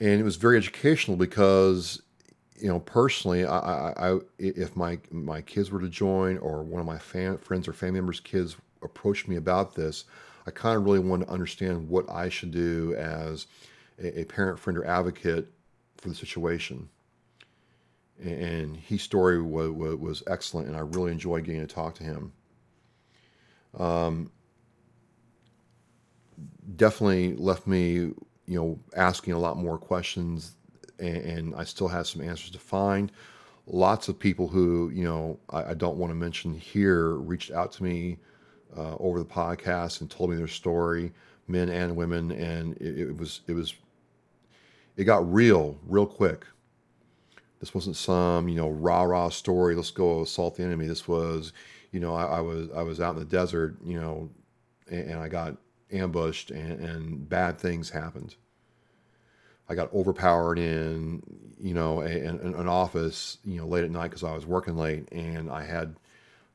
And 0.00 0.20
it 0.20 0.24
was 0.24 0.36
very 0.36 0.56
educational 0.56 1.16
because 1.16 2.02
you 2.56 2.68
know 2.68 2.80
personally 2.80 3.44
I, 3.44 3.58
I, 3.58 4.12
I, 4.12 4.18
if 4.38 4.76
my 4.76 4.98
my 5.10 5.40
kids 5.40 5.70
were 5.70 5.80
to 5.80 5.88
join 5.88 6.38
or 6.38 6.62
one 6.62 6.80
of 6.80 6.86
my 6.86 6.98
fan, 6.98 7.38
friends 7.38 7.66
or 7.66 7.72
family 7.72 8.00
members 8.00 8.20
kids 8.20 8.56
approached 8.82 9.26
me 9.26 9.36
about 9.36 9.74
this 9.74 10.04
i 10.48 10.50
kind 10.50 10.76
of 10.76 10.84
really 10.84 10.98
wanted 10.98 11.26
to 11.26 11.32
understand 11.32 11.88
what 11.88 12.08
i 12.10 12.28
should 12.28 12.50
do 12.50 12.94
as 12.96 13.46
a, 14.02 14.20
a 14.20 14.24
parent 14.24 14.58
friend 14.58 14.78
or 14.78 14.84
advocate 14.84 15.46
for 15.96 16.08
the 16.08 16.14
situation 16.14 16.88
and 18.20 18.76
his 18.76 19.00
story 19.00 19.40
was, 19.40 19.70
was 19.70 20.22
excellent 20.26 20.66
and 20.66 20.76
i 20.76 20.80
really 20.80 21.12
enjoyed 21.12 21.44
getting 21.44 21.60
to 21.60 21.72
talk 21.72 21.94
to 21.94 22.04
him 22.04 22.32
um, 23.78 24.30
definitely 26.76 27.36
left 27.36 27.66
me 27.66 28.12
you 28.48 28.58
know, 28.58 28.78
asking 28.96 29.34
a 29.34 29.38
lot 29.38 29.58
more 29.58 29.78
questions, 29.78 30.56
and, 30.98 31.16
and 31.18 31.54
I 31.54 31.64
still 31.64 31.88
have 31.88 32.06
some 32.06 32.22
answers 32.22 32.50
to 32.50 32.58
find. 32.58 33.12
Lots 33.66 34.08
of 34.08 34.18
people 34.18 34.48
who, 34.48 34.90
you 34.92 35.04
know, 35.04 35.38
I, 35.50 35.70
I 35.70 35.74
don't 35.74 35.98
want 35.98 36.10
to 36.10 36.14
mention 36.14 36.54
here 36.54 37.10
reached 37.16 37.50
out 37.50 37.72
to 37.72 37.84
me 37.84 38.18
uh, 38.76 38.96
over 38.96 39.18
the 39.18 39.24
podcast 39.24 40.00
and 40.00 40.10
told 40.10 40.30
me 40.30 40.36
their 40.36 40.46
story, 40.46 41.12
men 41.46 41.68
and 41.68 41.96
women, 41.96 42.30
and 42.32 42.76
it, 42.76 42.98
it 42.98 43.16
was 43.16 43.40
it 43.46 43.52
was 43.52 43.74
it 44.96 45.04
got 45.04 45.32
real 45.32 45.78
real 45.86 46.06
quick. 46.06 46.44
This 47.60 47.74
wasn't 47.74 47.96
some 47.96 48.48
you 48.48 48.56
know 48.56 48.68
rah 48.68 49.02
rah 49.02 49.28
story. 49.28 49.74
Let's 49.74 49.90
go 49.90 50.22
assault 50.22 50.56
the 50.56 50.64
enemy. 50.64 50.86
This 50.86 51.08
was, 51.08 51.52
you 51.92 52.00
know, 52.00 52.14
I, 52.14 52.24
I 52.24 52.40
was 52.40 52.68
I 52.74 52.82
was 52.82 53.00
out 53.00 53.14
in 53.14 53.20
the 53.20 53.24
desert, 53.24 53.76
you 53.84 54.00
know, 54.00 54.30
and, 54.90 55.10
and 55.10 55.20
I 55.20 55.28
got 55.28 55.56
ambushed 55.90 56.50
and, 56.50 56.80
and 56.80 57.28
bad 57.28 57.58
things 57.58 57.90
happened. 57.90 58.36
I 59.68 59.74
got 59.74 59.92
overpowered 59.92 60.58
in, 60.58 61.22
you 61.60 61.74
know, 61.74 62.00
an 62.00 62.68
office, 62.68 63.36
you 63.44 63.58
know, 63.58 63.66
late 63.66 63.84
at 63.84 63.90
night 63.90 64.08
because 64.08 64.24
I 64.24 64.32
was 64.34 64.46
working 64.46 64.76
late 64.76 65.08
and 65.12 65.50
I 65.50 65.62
had 65.64 65.96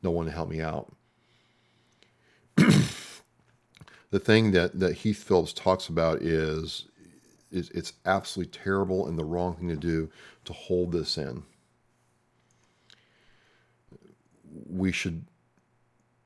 no 0.01 0.09
one 0.09 0.25
to 0.25 0.31
help 0.31 0.49
me 0.49 0.61
out. 0.61 0.91
the 4.11 4.19
thing 4.19 4.51
that, 4.51 4.79
that 4.79 4.95
Heath 4.97 5.23
Phillips 5.23 5.53
talks 5.53 5.87
about 5.87 6.21
is, 6.21 6.85
is 7.51 7.69
it's 7.69 7.93
absolutely 8.05 8.51
terrible 8.51 9.07
and 9.07 9.17
the 9.17 9.23
wrong 9.23 9.55
thing 9.55 9.69
to 9.69 9.75
do 9.75 10.09
to 10.45 10.53
hold 10.53 10.91
this 10.91 11.17
in. 11.17 11.43
We 14.69 14.91
should 14.91 15.25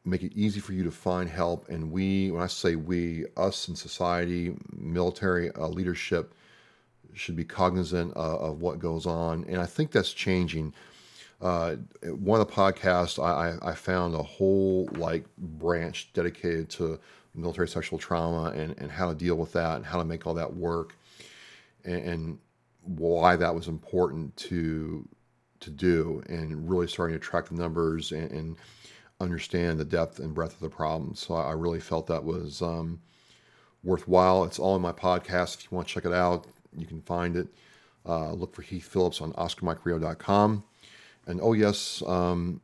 make 0.07 0.23
it 0.23 0.31
easy 0.33 0.59
for 0.59 0.73
you 0.73 0.83
to 0.83 0.91
find 0.91 1.29
help. 1.29 1.69
And 1.69 1.91
we, 1.91 2.31
when 2.31 2.41
I 2.41 2.47
say 2.47 2.75
we, 2.75 3.25
us 3.35 3.67
in 3.67 3.75
society, 3.75 4.55
military 4.71 5.51
uh, 5.51 5.67
leadership, 5.67 6.33
should 7.13 7.35
be 7.35 7.43
cognizant 7.43 8.15
uh, 8.15 8.37
of 8.37 8.61
what 8.61 8.79
goes 8.79 9.05
on. 9.05 9.43
And 9.45 9.59
I 9.59 9.65
think 9.65 9.91
that's 9.91 10.13
changing. 10.13 10.73
Uh, 11.39 11.75
one 12.03 12.41
of 12.41 12.47
the 12.47 12.53
podcasts, 12.53 13.21
I, 13.21 13.57
I, 13.61 13.75
found 13.75 14.15
a 14.15 14.23
whole 14.23 14.89
like 14.93 15.23
branch 15.37 16.09
dedicated 16.13 16.67
to 16.71 16.99
military 17.35 17.67
sexual 17.67 17.99
trauma 17.99 18.49
and, 18.55 18.73
and 18.79 18.91
how 18.91 19.07
to 19.09 19.15
deal 19.15 19.35
with 19.35 19.53
that 19.53 19.75
and 19.75 19.85
how 19.85 19.99
to 19.99 20.03
make 20.03 20.25
all 20.25 20.33
that 20.33 20.55
work 20.55 20.97
and, 21.85 22.03
and 22.03 22.39
why 22.81 23.35
that 23.35 23.53
was 23.53 23.67
important 23.67 24.35
to 24.37 25.07
to 25.59 25.69
do 25.69 26.23
and 26.27 26.69
really 26.69 26.87
starting 26.87 27.15
to 27.15 27.19
track 27.19 27.49
the 27.49 27.55
numbers 27.55 28.11
and, 28.11 28.31
and 28.31 28.57
understand 29.19 29.79
the 29.79 29.85
depth 29.85 30.19
and 30.19 30.33
breadth 30.33 30.53
of 30.53 30.59
the 30.59 30.69
problem. 30.69 31.15
So 31.15 31.35
I 31.35 31.53
really 31.53 31.79
felt 31.79 32.07
that 32.07 32.23
was 32.23 32.61
um, 32.61 33.01
worthwhile. 33.83 34.43
It's 34.43 34.59
all 34.59 34.75
in 34.75 34.81
my 34.81 34.91
podcast. 34.91 35.55
If 35.55 35.63
you 35.63 35.75
want 35.75 35.87
to 35.87 35.93
check 35.93 36.05
it 36.05 36.13
out, 36.13 36.45
you 36.75 36.85
can 36.85 37.01
find 37.01 37.35
it. 37.35 37.47
Uh, 38.05 38.31
look 38.33 38.55
for 38.55 38.61
Heath 38.61 38.87
Phillips 38.87 39.21
on 39.21 39.33
OscarMikeRadio.com. 39.33 40.63
And 41.27 41.39
oh, 41.41 41.53
yes, 41.53 42.01
um, 42.07 42.61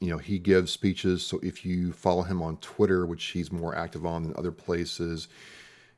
you 0.00 0.10
know, 0.10 0.18
he 0.18 0.38
gives 0.38 0.72
speeches. 0.72 1.24
So 1.24 1.38
if 1.42 1.64
you 1.64 1.92
follow 1.92 2.22
him 2.22 2.42
on 2.42 2.56
Twitter, 2.58 3.06
which 3.06 3.24
he's 3.26 3.52
more 3.52 3.74
active 3.76 4.04
on 4.04 4.24
than 4.24 4.34
other 4.36 4.52
places, 4.52 5.28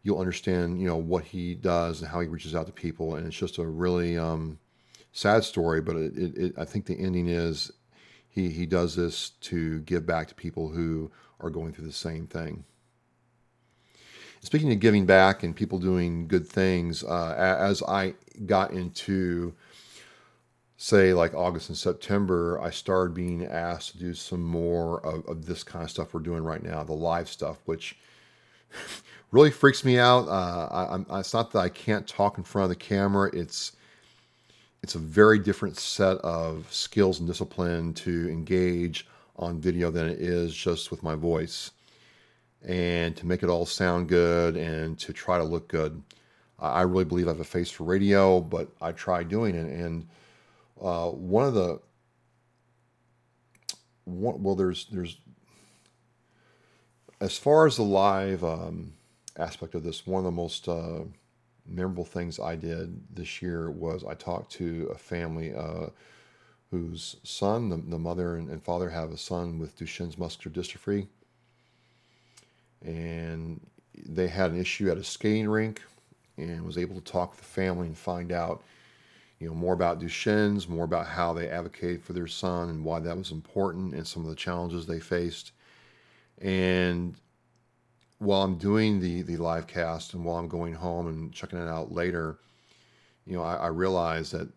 you'll 0.02 0.20
understand, 0.20 0.80
you 0.80 0.86
know, 0.86 0.96
what 0.96 1.24
he 1.24 1.54
does 1.54 2.00
and 2.00 2.10
how 2.10 2.20
he 2.20 2.28
reaches 2.28 2.54
out 2.54 2.66
to 2.66 2.72
people. 2.72 3.16
And 3.16 3.26
it's 3.26 3.36
just 3.36 3.58
a 3.58 3.66
really 3.66 4.16
um, 4.16 4.58
sad 5.12 5.42
story, 5.44 5.80
but 5.80 5.96
it, 5.96 6.16
it, 6.16 6.38
it, 6.38 6.54
I 6.58 6.64
think 6.64 6.86
the 6.86 6.94
ending 6.94 7.28
is 7.28 7.72
he, 8.28 8.50
he 8.50 8.66
does 8.66 8.94
this 8.94 9.30
to 9.30 9.80
give 9.80 10.06
back 10.06 10.28
to 10.28 10.34
people 10.34 10.68
who 10.68 11.10
are 11.40 11.50
going 11.50 11.72
through 11.72 11.86
the 11.86 11.92
same 11.92 12.26
thing. 12.26 12.64
Speaking 14.42 14.70
of 14.70 14.78
giving 14.78 15.06
back 15.06 15.42
and 15.42 15.56
people 15.56 15.78
doing 15.78 16.28
good 16.28 16.46
things, 16.46 17.02
uh, 17.02 17.34
as 17.58 17.82
I 17.82 18.14
got 18.44 18.70
into, 18.70 19.54
say, 20.76 21.14
like 21.14 21.34
August 21.34 21.68
and 21.68 21.78
September, 21.78 22.60
I 22.60 22.70
started 22.70 23.14
being 23.14 23.46
asked 23.46 23.92
to 23.92 23.98
do 23.98 24.14
some 24.14 24.42
more 24.42 25.04
of, 25.06 25.26
of 25.26 25.46
this 25.46 25.62
kind 25.62 25.84
of 25.84 25.90
stuff 25.90 26.12
we're 26.12 26.20
doing 26.20 26.42
right 26.42 26.62
now, 26.62 26.84
the 26.84 26.92
live 26.92 27.28
stuff, 27.28 27.58
which 27.64 27.96
really 29.30 29.50
freaks 29.50 29.84
me 29.84 29.98
out. 29.98 30.28
Uh, 30.28 31.04
I, 31.08 31.18
it's 31.20 31.34
not 31.34 31.50
that 31.52 31.60
I 31.60 31.68
can't 31.68 32.06
talk 32.06 32.38
in 32.38 32.44
front 32.44 32.64
of 32.64 32.68
the 32.70 32.76
camera. 32.76 33.30
It's 33.32 33.72
it's 34.82 34.94
a 34.94 34.98
very 34.98 35.38
different 35.38 35.76
set 35.76 36.18
of 36.18 36.72
skills 36.72 37.18
and 37.18 37.26
discipline 37.26 37.92
to 37.94 38.28
engage 38.28 39.08
on 39.36 39.60
video 39.60 39.90
than 39.90 40.06
it 40.06 40.20
is 40.20 40.54
just 40.54 40.92
with 40.92 41.02
my 41.02 41.16
voice 41.16 41.72
and 42.64 43.16
to 43.16 43.26
make 43.26 43.42
it 43.42 43.48
all 43.48 43.66
sound 43.66 44.08
good 44.08 44.56
and 44.56 44.98
to 44.98 45.12
try 45.12 45.38
to 45.38 45.44
look 45.44 45.66
good. 45.66 46.00
I 46.58 46.82
really 46.82 47.04
believe 47.04 47.26
I 47.26 47.32
have 47.32 47.40
a 47.40 47.44
face 47.44 47.70
for 47.70 47.84
radio, 47.84 48.40
but 48.40 48.68
I 48.80 48.92
try 48.92 49.22
doing 49.22 49.54
it. 49.54 49.66
And 49.66 50.06
uh, 50.80 51.08
one 51.10 51.46
of 51.46 51.54
the 51.54 51.80
one, 54.04 54.42
well, 54.42 54.54
there's 54.54 54.86
there's 54.86 55.18
as 57.20 57.38
far 57.38 57.66
as 57.66 57.76
the 57.76 57.82
live 57.82 58.44
um, 58.44 58.92
aspect 59.38 59.74
of 59.74 59.82
this, 59.82 60.06
one 60.06 60.20
of 60.20 60.24
the 60.24 60.30
most 60.30 60.68
uh, 60.68 61.00
memorable 61.66 62.04
things 62.04 62.38
I 62.38 62.56
did 62.56 63.14
this 63.14 63.40
year 63.40 63.70
was 63.70 64.04
I 64.04 64.14
talked 64.14 64.52
to 64.52 64.90
a 64.94 64.98
family 64.98 65.54
uh, 65.54 65.88
whose 66.70 67.16
son, 67.22 67.68
the, 67.70 67.76
the 67.76 67.98
mother 67.98 68.36
and, 68.36 68.50
and, 68.50 68.62
father, 68.62 68.90
have 68.90 69.12
a 69.12 69.16
son 69.16 69.58
with 69.58 69.76
Duchenne's 69.78 70.18
muscular 70.18 70.54
dystrophy. 70.54 71.08
And 72.84 73.60
they 73.94 74.28
had 74.28 74.50
an 74.50 74.60
issue 74.60 74.90
at 74.90 74.98
a 74.98 75.04
skating 75.04 75.48
rink 75.48 75.82
and 76.36 76.64
was 76.64 76.76
able 76.76 76.94
to 76.96 77.00
talk 77.00 77.32
to 77.32 77.38
the 77.38 77.44
family 77.44 77.86
and 77.86 77.96
find 77.96 78.30
out 78.30 78.62
you 79.38 79.48
know 79.48 79.54
more 79.54 79.74
about 79.74 80.00
Duchenne's, 80.00 80.68
more 80.68 80.84
about 80.84 81.06
how 81.06 81.32
they 81.32 81.48
advocated 81.48 82.02
for 82.02 82.12
their 82.12 82.26
son 82.26 82.70
and 82.70 82.84
why 82.84 83.00
that 83.00 83.16
was 83.16 83.30
important 83.30 83.94
and 83.94 84.06
some 84.06 84.24
of 84.24 84.30
the 84.30 84.36
challenges 84.36 84.86
they 84.86 85.00
faced. 85.00 85.52
And 86.40 87.16
while 88.18 88.42
I'm 88.42 88.56
doing 88.56 89.00
the 89.00 89.22
the 89.22 89.36
live 89.36 89.66
cast 89.66 90.14
and 90.14 90.24
while 90.24 90.36
I'm 90.36 90.48
going 90.48 90.74
home 90.74 91.06
and 91.06 91.32
checking 91.32 91.58
it 91.58 91.68
out 91.68 91.92
later, 91.92 92.38
you 93.26 93.36
know, 93.36 93.42
I, 93.42 93.56
I 93.56 93.66
realized 93.68 94.32
that 94.32 94.48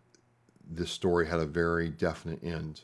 this 0.69 0.91
story 0.91 1.27
had 1.27 1.39
a 1.39 1.45
very 1.45 1.89
definite 1.89 2.43
end. 2.43 2.81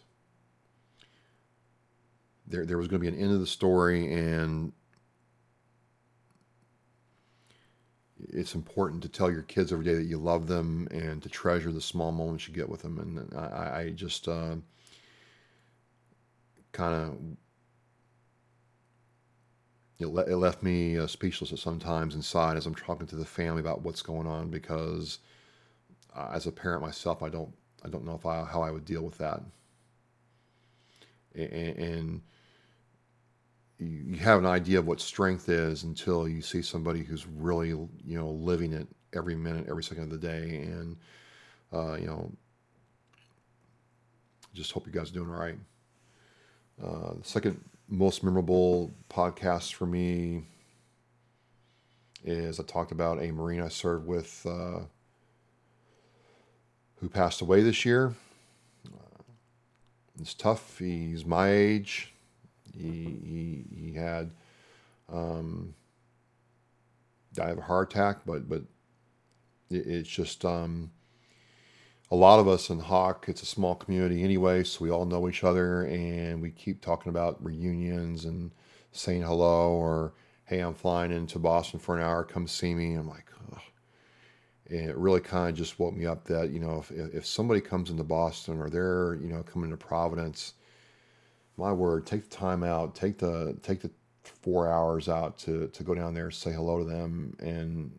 There, 2.48 2.66
there 2.66 2.78
was 2.78 2.88
going 2.88 3.02
to 3.02 3.10
be 3.10 3.16
an 3.16 3.22
end 3.22 3.34
of 3.34 3.40
the 3.40 3.48
story, 3.48 4.12
and 4.14 4.72
it's 8.20 8.56
important 8.56 9.04
to 9.04 9.10
tell 9.10 9.32
your 9.32 9.42
kids 9.44 9.72
every 9.72 9.86
day 9.86 9.96
that 9.96 10.06
you 10.06 10.18
love 10.18 10.48
them 10.48 10.88
and 10.92 11.22
to 11.24 11.30
treasure 11.30 11.72
the 11.72 11.82
small 11.82 12.12
moments 12.12 12.48
you 12.48 12.54
get 12.54 12.70
with 12.70 12.82
them. 12.82 13.00
And 13.00 13.38
I, 13.38 13.82
I 13.82 13.90
just 13.90 14.28
uh, 14.28 14.56
kind 16.72 16.96
of 16.96 17.18
it, 20.00 20.08
le- 20.08 20.26
it 20.26 20.36
left 20.36 20.64
me 20.64 20.98
uh, 20.98 21.08
speechless 21.08 21.54
at 21.54 21.60
sometimes 21.60 22.16
inside 22.16 22.58
as 22.58 22.66
I'm 22.66 22.76
talking 22.76 23.08
to 23.08 23.16
the 23.16 23.26
family 23.26 23.62
about 23.62 23.82
what's 23.82 24.02
going 24.02 24.28
on 24.28 24.50
because 24.50 25.20
uh, 26.16 26.32
as 26.34 26.48
a 26.48 26.52
parent 26.52 26.82
myself, 26.82 27.22
I 27.24 27.30
don't 27.30 27.54
I 27.84 27.90
don't 27.90 28.06
know 28.06 28.16
if 28.16 28.26
I, 28.26 28.44
how 28.44 28.62
I 28.62 28.72
would 28.72 28.86
deal 28.86 29.04
with 29.04 29.18
that. 29.20 29.42
And, 31.36 31.52
and 31.52 32.22
you 33.80 34.18
have 34.18 34.40
an 34.40 34.46
idea 34.46 34.80
of 34.80 34.88
what 34.88 35.02
strength 35.02 35.50
is 35.50 35.84
until 35.84 36.28
you 36.28 36.42
see 36.42 36.62
somebody 36.62 37.04
who's 37.04 37.28
really 37.28 37.70
you 37.70 37.90
know 38.06 38.30
living 38.30 38.74
it 38.74 38.88
every 39.14 39.36
minute, 39.36 39.66
every 39.70 39.84
second 39.84 40.04
of 40.06 40.10
the 40.10 40.28
day, 40.28 40.62
and 40.64 40.98
uh, 41.74 41.96
you 41.96 42.08
know, 42.08 42.32
just 44.54 44.72
hope 44.72 44.86
you 44.86 44.94
guys 44.94 45.12
are 45.12 45.14
doing 45.14 45.30
all 45.30 45.40
right. 45.40 45.58
Uh, 46.84 47.14
the 47.16 47.24
second 47.24 47.60
most 47.88 48.24
memorable 48.24 48.92
podcast 49.10 49.74
for 49.74 49.86
me 49.86 50.44
is 52.24 52.60
I 52.60 52.64
talked 52.64 52.92
about 52.92 53.22
a 53.22 53.32
Marine 53.32 53.62
I 53.62 53.68
served 53.68 54.08
with 54.08 54.46
uh, 54.50 54.80
who 56.96 57.10
passed 57.10 57.42
away 57.42 57.62
this 57.62 57.86
year. 57.86 58.16
Uh, 58.88 59.22
it's 60.20 60.34
tough. 60.34 60.80
He's 60.80 61.26
my 61.26 61.52
age. 61.52 62.15
He 62.78 63.66
he, 63.72 63.76
he 63.76 63.94
had 63.94 64.32
um, 65.12 65.74
died 67.34 67.52
of 67.52 67.58
a 67.60 67.62
heart 67.62 67.92
attack, 67.92 68.20
but 68.26 68.48
but 68.50 68.64
it, 69.70 69.88
it's 69.88 70.10
just 70.10 70.46
um, 70.46 70.92
a 72.12 72.16
lot 72.16 72.40
of 72.40 72.48
us 72.48 72.70
in 72.70 72.80
Hawk. 72.80 73.26
It's 73.28 73.42
a 73.42 73.48
small 73.48 73.76
community 73.76 74.24
anyway, 74.24 74.64
so 74.64 74.84
we 74.84 74.92
all 74.92 75.06
know 75.06 75.28
each 75.28 75.44
other, 75.44 75.84
and 75.84 76.42
we 76.42 76.52
keep 76.52 76.82
talking 76.82 77.10
about 77.10 77.44
reunions 77.44 78.26
and 78.26 78.52
saying 78.92 79.24
hello 79.24 79.72
or 79.72 80.14
hey, 80.46 80.60
I'm 80.60 80.76
flying 80.76 81.12
into 81.12 81.40
Boston 81.40 81.80
for 81.80 81.98
an 81.98 82.04
hour. 82.04 82.24
Come 82.24 82.48
see 82.48 82.76
me. 82.76 82.94
I'm 82.94 83.10
like, 83.10 83.26
and 84.70 84.90
it 84.90 84.98
really 84.98 85.22
kind 85.22 85.50
of 85.50 85.56
just 85.56 85.80
woke 85.80 85.96
me 85.96 86.06
up 86.06 86.26
that 86.26 86.50
you 86.50 86.60
know 86.60 86.80
if 86.80 86.92
if 86.92 87.26
somebody 87.26 87.62
comes 87.62 87.90
into 87.90 88.04
Boston 88.04 88.60
or 88.60 88.70
they're 88.70 89.16
you 89.16 89.28
know 89.28 89.44
coming 89.44 89.70
to 89.70 89.78
Providence 89.78 90.54
my 91.58 91.72
word, 91.72 92.06
take 92.06 92.30
the 92.30 92.36
time 92.36 92.64
out, 92.64 92.96
take 92.96 93.18
the 93.18 93.58
take 93.62 93.82
the 93.82 93.92
four 94.24 94.70
hours 94.70 95.08
out 95.08 95.38
to 95.40 95.68
to 95.68 95.84
go 95.84 95.96
down 95.96 96.14
there, 96.14 96.32
say 96.32 96.52
hello 96.52 96.80
to 96.80 96.86
them, 96.86 97.36
and 97.40 97.98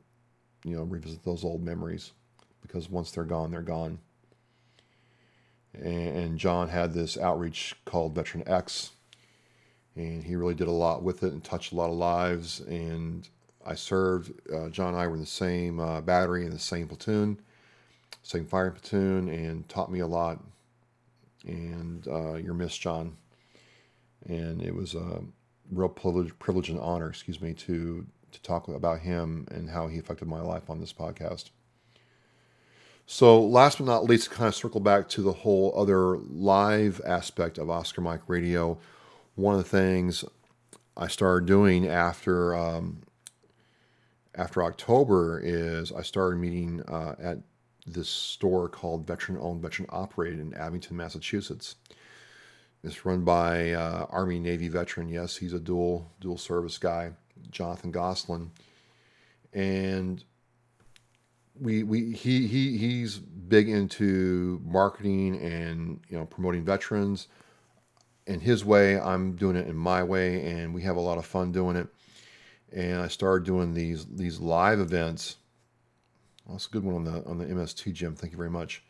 you 0.65 0.77
know 0.77 0.83
revisit 0.83 1.25
those 1.25 1.45
old 1.45 1.63
memories, 1.63 2.13
because 2.63 2.91
once 2.91 3.11
they're 3.11 3.25
gone, 3.25 3.51
they're 3.51 3.63
gone. 3.63 3.99
And, 5.75 6.39
John 6.39 6.69
had 6.69 6.95
this 6.95 7.19
outreach 7.19 7.75
called 7.85 8.15
Veteran 8.15 8.45
X, 8.47 8.93
and 9.95 10.25
he 10.25 10.35
really 10.35 10.55
did 10.55 10.69
a 10.69 10.73
lot 10.73 11.03
with 11.03 11.23
it 11.23 11.35
and 11.35 11.45
touched 11.45 11.73
a 11.73 11.75
lot 11.75 11.91
of 11.91 11.97
lives. 11.97 12.61
And 12.61 13.29
I 13.65 13.75
served. 13.75 14.33
Uh, 14.51 14.71
John 14.71 14.95
and 14.95 14.97
I 14.97 15.07
were 15.07 15.15
in 15.15 15.21
the 15.21 15.27
same 15.27 15.79
uh, 15.79 16.01
battery 16.01 16.47
in 16.47 16.51
the 16.51 16.59
same 16.59 16.89
platoon, 16.89 17.41
same 18.23 18.47
fire 18.47 18.71
platoon, 18.71 19.29
and 19.29 19.69
taught 19.69 19.93
me 19.93 20.01
a 20.01 20.07
lot. 20.07 20.43
And 21.45 22.07
uh, 22.09 22.35
you're 22.35 22.55
missed, 22.55 22.81
John 22.81 23.17
and 24.29 24.63
it 24.63 24.75
was 24.75 24.95
a 24.95 25.23
real 25.71 25.89
privilege, 25.89 26.37
privilege 26.39 26.69
and 26.69 26.81
honor, 26.81 27.09
excuse 27.09 27.41
me, 27.41 27.55
to 27.55 28.07
to 28.33 28.43
talk 28.43 28.69
about 28.69 29.01
him 29.01 29.47
and 29.51 29.71
how 29.71 29.89
he 29.89 29.99
affected 29.99 30.29
my 30.29 30.41
life 30.41 30.69
on 30.69 30.81
this 30.81 30.93
podcast. 30.93 31.51
So, 33.07 33.41
last 33.41 33.79
but 33.79 33.87
not 33.87 34.05
least, 34.05 34.25
to 34.25 34.31
kind 34.31 34.49
of 34.49 34.55
circle 34.55 34.81
back 34.81 35.09
to 35.11 35.23
the 35.23 35.33
whole 35.33 35.73
other 35.77 36.19
live 36.19 37.01
aspect 37.07 37.57
of 37.57 37.71
Oscar 37.71 38.01
Mike 38.01 38.23
Radio. 38.27 38.79
One 39.37 39.55
of 39.55 39.63
the 39.63 39.69
things 39.69 40.25
I 40.97 41.07
started 41.07 41.47
doing 41.47 41.87
after 41.87 42.55
um, 42.55 43.03
after 44.35 44.63
October 44.63 45.41
is 45.43 45.93
I 45.93 46.03
started 46.03 46.39
meeting 46.39 46.83
uh, 46.89 47.15
at 47.19 47.39
this 47.87 48.09
store 48.09 48.69
called 48.69 49.07
Veteran 49.07 49.39
Owned, 49.41 49.63
Veteran 49.63 49.89
Operated 49.91 50.41
in 50.41 50.53
Abington, 50.55 50.97
Massachusetts. 50.97 51.77
It's 52.87 53.05
run 53.05 53.23
by 53.23 53.73
uh, 53.73 54.07
Army 54.11 54.39
Navy 54.39 54.69
veteran. 54.69 55.09
Yes, 55.09 55.37
he's 55.37 55.53
a 55.53 55.59
dual 55.59 56.13
dual 56.21 56.39
service 56.39 56.79
guy, 56.79 57.11
Jonathan 57.51 57.91
Goslin, 57.91 58.53
and 59.53 60.23
we 61.61 61.83
we 61.83 62.13
he 62.13 62.47
he 62.47 62.79
he's 62.79 63.19
big 63.19 63.69
into 63.69 64.63
marketing 64.65 65.37
and 65.41 66.01
you 66.09 66.17
know 66.17 66.27
promoting 66.27 66.65
veterans 66.65 67.27
in 68.29 68.39
his 68.39 68.65
way. 68.65 69.01
I'm 69.01 69.35
doing 69.35 69.57
it 69.57 69.67
in 69.67 69.75
my 69.75 70.05
way, 70.05 70.45
and 70.45 70.73
we 70.73 70.83
have 70.83 70.95
a 70.97 71.01
lot 71.01 71.19
of 71.19 71.27
fun 71.27 71.51
doing 71.51 71.75
it. 71.75 71.89
And 72.73 73.03
I 73.03 73.09
started 73.09 73.45
doing 73.45 73.75
these 73.75 74.07
these 74.07 74.39
live 74.39 74.79
events. 74.79 75.39
That's 76.49 76.67
a 76.67 76.71
good 76.71 76.85
one 76.85 76.95
on 76.95 77.05
the 77.05 77.25
on 77.25 77.39
the 77.39 77.47
MST 77.47 77.93
Jim. 77.95 78.15
Thank 78.15 78.33
you 78.33 78.39
very 78.39 78.51
much. 78.51 78.85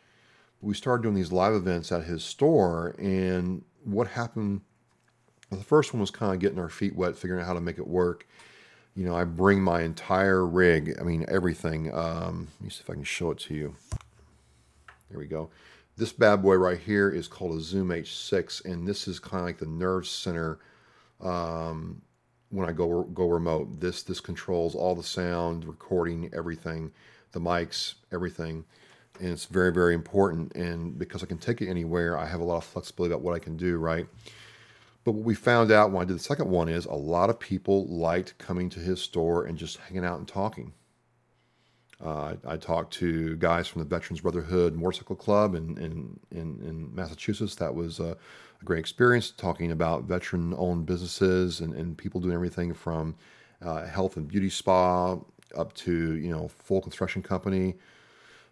We 0.61 0.75
started 0.75 1.01
doing 1.01 1.15
these 1.15 1.31
live 1.31 1.53
events 1.53 1.91
at 1.91 2.03
his 2.03 2.23
store, 2.23 2.95
and 2.99 3.63
what 3.83 4.07
happened. 4.07 4.61
The 5.49 5.63
first 5.63 5.93
one 5.93 6.01
was 6.01 6.11
kind 6.11 6.33
of 6.33 6.39
getting 6.39 6.59
our 6.59 6.69
feet 6.69 6.95
wet, 6.95 7.15
figuring 7.15 7.41
out 7.41 7.47
how 7.47 7.53
to 7.53 7.61
make 7.61 7.77
it 7.77 7.87
work. 7.87 8.27
You 8.95 9.05
know, 9.05 9.15
I 9.15 9.23
bring 9.23 9.61
my 9.61 9.81
entire 9.81 10.45
rig, 10.45 10.97
I 10.99 11.03
mean, 11.03 11.25
everything. 11.27 11.93
Um, 11.93 12.47
let 12.59 12.65
me 12.65 12.69
see 12.69 12.81
if 12.81 12.89
I 12.89 12.93
can 12.93 13.03
show 13.03 13.31
it 13.31 13.37
to 13.39 13.53
you. 13.53 13.75
There 15.09 15.19
we 15.19 15.27
go. 15.27 15.49
This 15.95 16.11
bad 16.11 16.41
boy 16.41 16.55
right 16.55 16.79
here 16.79 17.09
is 17.09 17.27
called 17.27 17.57
a 17.57 17.61
Zoom 17.61 17.89
H6, 17.89 18.65
and 18.65 18.87
this 18.87 19.07
is 19.07 19.19
kind 19.19 19.41
of 19.41 19.45
like 19.45 19.57
the 19.57 19.65
nerve 19.67 20.07
center 20.07 20.59
um, 21.21 22.01
when 22.49 22.67
I 22.67 22.71
go 22.71 23.03
go 23.03 23.29
remote. 23.29 23.79
This 23.79 24.03
this 24.03 24.19
controls 24.19 24.75
all 24.75 24.95
the 24.95 25.03
sound, 25.03 25.65
recording, 25.65 26.29
everything, 26.33 26.91
the 27.31 27.39
mics, 27.39 27.95
everything 28.11 28.65
and 29.19 29.29
it's 29.29 29.45
very 29.45 29.71
very 29.71 29.93
important. 29.93 30.55
And 30.55 30.97
because 30.97 31.23
i 31.23 31.25
can 31.25 31.37
take 31.37 31.61
it 31.61 31.69
anywhere 31.69 32.17
i 32.17 32.25
have 32.25 32.39
a 32.39 32.43
lot 32.43 32.57
of 32.57 32.63
flexibility 32.63 33.13
about 33.13 33.23
what 33.23 33.35
i 33.35 33.39
can 33.39 33.57
do 33.57 33.77
right? 33.77 34.07
But 35.03 35.13
what 35.13 35.23
we 35.23 35.35
found 35.35 35.71
out 35.71 35.91
when 35.91 36.01
i 36.01 36.05
did 36.05 36.15
the 36.15 36.23
second 36.23 36.49
one 36.49 36.69
is 36.69 36.85
a 36.85 36.93
lot 36.93 37.29
of 37.29 37.39
people 37.39 37.87
liked 37.87 38.37
coming 38.37 38.69
to 38.71 38.79
his 38.79 39.01
store 39.01 39.45
and 39.45 39.57
just 39.57 39.77
hanging 39.77 40.05
out 40.05 40.19
and 40.19 40.27
talking. 40.27 40.73
Uh, 42.03 42.35
I, 42.45 42.53
I, 42.53 42.57
talked 42.57 42.93
to 42.95 43.35
guys 43.37 43.67
from 43.67 43.81
the 43.81 43.87
veterans 43.87 44.21
brotherhood 44.21 44.75
motorcycle 44.75 45.15
club 45.15 45.55
in, 45.55 45.75
in, 45.79 46.19
in, 46.29 46.61
in 46.61 46.93
massachusetts. 46.93 47.55
That 47.55 47.73
was 47.73 47.99
a, 47.99 48.15
a, 48.61 48.65
great 48.65 48.79
experience 48.79 49.31
talking 49.31 49.71
about 49.71 50.03
veteran 50.03 50.53
owned 50.59 50.85
businesses 50.85 51.59
and, 51.59 51.73
and 51.73 51.97
people 51.97 52.21
doing 52.21 52.35
everything 52.35 52.71
from 52.75 53.15
uh, 53.63 53.87
health 53.87 54.15
and 54.15 54.27
beauty 54.27 54.49
spa 54.49 55.17
up 55.55 55.73
to 55.73 56.15
you 56.17 56.29
know 56.29 56.47
full 56.47 56.81
construction 56.81 57.23
company 57.23 57.75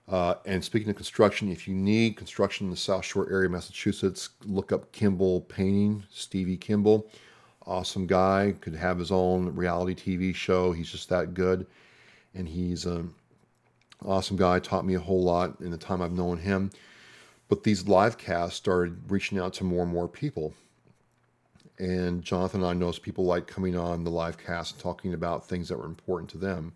uh, 0.08 0.36
and 0.46 0.64
speaking 0.64 0.90
of 0.90 0.96
construction, 0.96 1.52
if 1.52 1.68
you 1.68 1.74
need 1.74 2.16
construction 2.16 2.68
in 2.68 2.72
the 2.72 2.78
South 2.78 3.06
Shore 3.06 3.28
area, 3.32 3.50
Massachusetts, 3.50 4.30
look 4.46 4.72
up 4.72 4.92
Kimball 4.92 5.42
Painting, 5.42 6.04
Stevie 6.12 6.58
Kimball. 6.58 7.10
Awesome 7.66 8.06
guy, 8.06 8.54
could 8.62 8.76
have 8.76 9.00
his 9.00 9.12
own 9.12 9.56
reality 9.56 9.96
TV 9.96 10.36
show. 10.36 10.72
He's 10.72 10.92
just 10.92 11.10
that 11.10 11.34
good. 11.34 11.66
And 12.36 12.48
he's 12.48 12.86
an 12.86 13.12
awesome 14.06 14.38
guy, 14.38 14.60
taught 14.60 14.86
me 14.86 14.94
a 14.94 15.00
whole 15.00 15.24
lot 15.24 15.60
in 15.62 15.72
the 15.72 15.78
time 15.78 16.02
I've 16.04 16.12
known 16.12 16.38
him. 16.38 16.70
But 17.48 17.64
these 17.64 17.88
live 17.88 18.18
casts 18.18 18.58
started 18.58 19.10
reaching 19.10 19.40
out 19.40 19.54
to 19.56 19.64
more 19.64 19.84
and 19.84 19.92
more 19.92 20.08
people. 20.08 20.54
And 21.80 22.24
Jonathan 22.24 22.62
and 22.62 22.70
I 22.70 22.74
noticed 22.74 23.02
people 23.02 23.26
like 23.26 23.48
coming 23.48 23.76
on 23.76 24.04
the 24.04 24.12
live 24.12 24.38
cast 24.38 24.74
and 24.74 24.82
talking 24.82 25.16
about 25.16 25.48
things 25.48 25.68
that 25.70 25.78
were 25.78 25.86
important 25.86 26.30
to 26.32 26.38
them. 26.38 26.74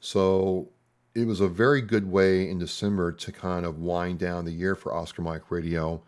So 0.00 0.68
it 1.14 1.26
was 1.26 1.40
a 1.40 1.48
very 1.48 1.82
good 1.82 2.10
way 2.10 2.48
in 2.48 2.58
December 2.58 3.10
to 3.12 3.32
kind 3.32 3.66
of 3.66 3.78
wind 3.78 4.18
down 4.18 4.44
the 4.44 4.52
year 4.52 4.74
for 4.74 4.94
Oscar 4.94 5.22
Mike 5.22 5.50
Radio. 5.50 6.02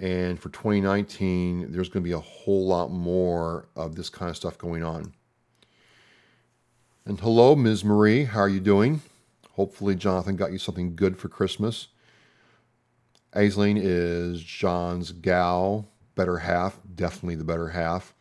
And 0.00 0.40
for 0.40 0.48
2019, 0.48 1.70
there's 1.70 1.88
going 1.88 2.02
to 2.02 2.08
be 2.08 2.12
a 2.12 2.18
whole 2.18 2.66
lot 2.66 2.90
more 2.90 3.68
of 3.76 3.94
this 3.94 4.08
kind 4.08 4.30
of 4.30 4.36
stuff 4.36 4.56
going 4.56 4.82
on. 4.82 5.12
And 7.04 7.20
hello, 7.20 7.54
Ms. 7.54 7.84
Marie. 7.84 8.24
How 8.24 8.40
are 8.40 8.48
you 8.48 8.60
doing? 8.60 9.02
Hopefully, 9.52 9.94
Jonathan 9.94 10.36
got 10.36 10.50
you 10.50 10.58
something 10.58 10.96
good 10.96 11.18
for 11.18 11.28
Christmas. 11.28 11.88
Aisling 13.34 13.78
is 13.80 14.42
John's 14.42 15.12
gal, 15.12 15.88
better 16.14 16.38
half, 16.38 16.78
definitely 16.94 17.34
the 17.34 17.44
better 17.44 17.68
half. 17.68 18.14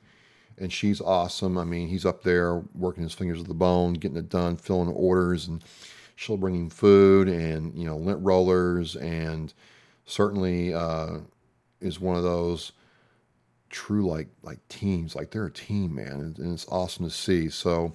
And 0.57 0.71
she's 0.71 0.99
awesome. 1.01 1.57
I 1.57 1.63
mean, 1.63 1.87
he's 1.87 2.05
up 2.05 2.23
there 2.23 2.59
working 2.75 3.03
his 3.03 3.13
fingers 3.13 3.41
to 3.41 3.47
the 3.47 3.53
bone, 3.53 3.93
getting 3.93 4.17
it 4.17 4.29
done, 4.29 4.57
filling 4.57 4.89
orders, 4.89 5.47
and 5.47 5.63
she'll 6.21 6.37
bring 6.37 6.55
him 6.55 6.69
food 6.69 7.27
and 7.27 7.73
you 7.75 7.85
know 7.85 7.97
lint 7.97 8.19
rollers 8.21 8.95
and 8.95 9.53
certainly 10.05 10.73
uh, 10.73 11.17
is 11.79 11.99
one 11.99 12.15
of 12.15 12.23
those 12.23 12.71
true 13.69 14.05
like 14.05 14.27
like 14.43 14.59
teams 14.67 15.15
like 15.15 15.31
they're 15.31 15.45
a 15.45 15.51
team 15.51 15.95
man 15.95 16.11
and, 16.11 16.37
and 16.39 16.53
it's 16.53 16.67
awesome 16.69 17.05
to 17.05 17.11
see 17.11 17.49
so 17.49 17.93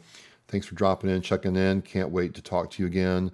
Thanks 0.48 0.66
for 0.66 0.76
dropping 0.76 1.10
in, 1.10 1.22
checking 1.22 1.56
in. 1.56 1.82
Can't 1.82 2.10
wait 2.10 2.34
to 2.34 2.42
talk 2.42 2.70
to 2.72 2.82
you 2.82 2.86
again 2.86 3.32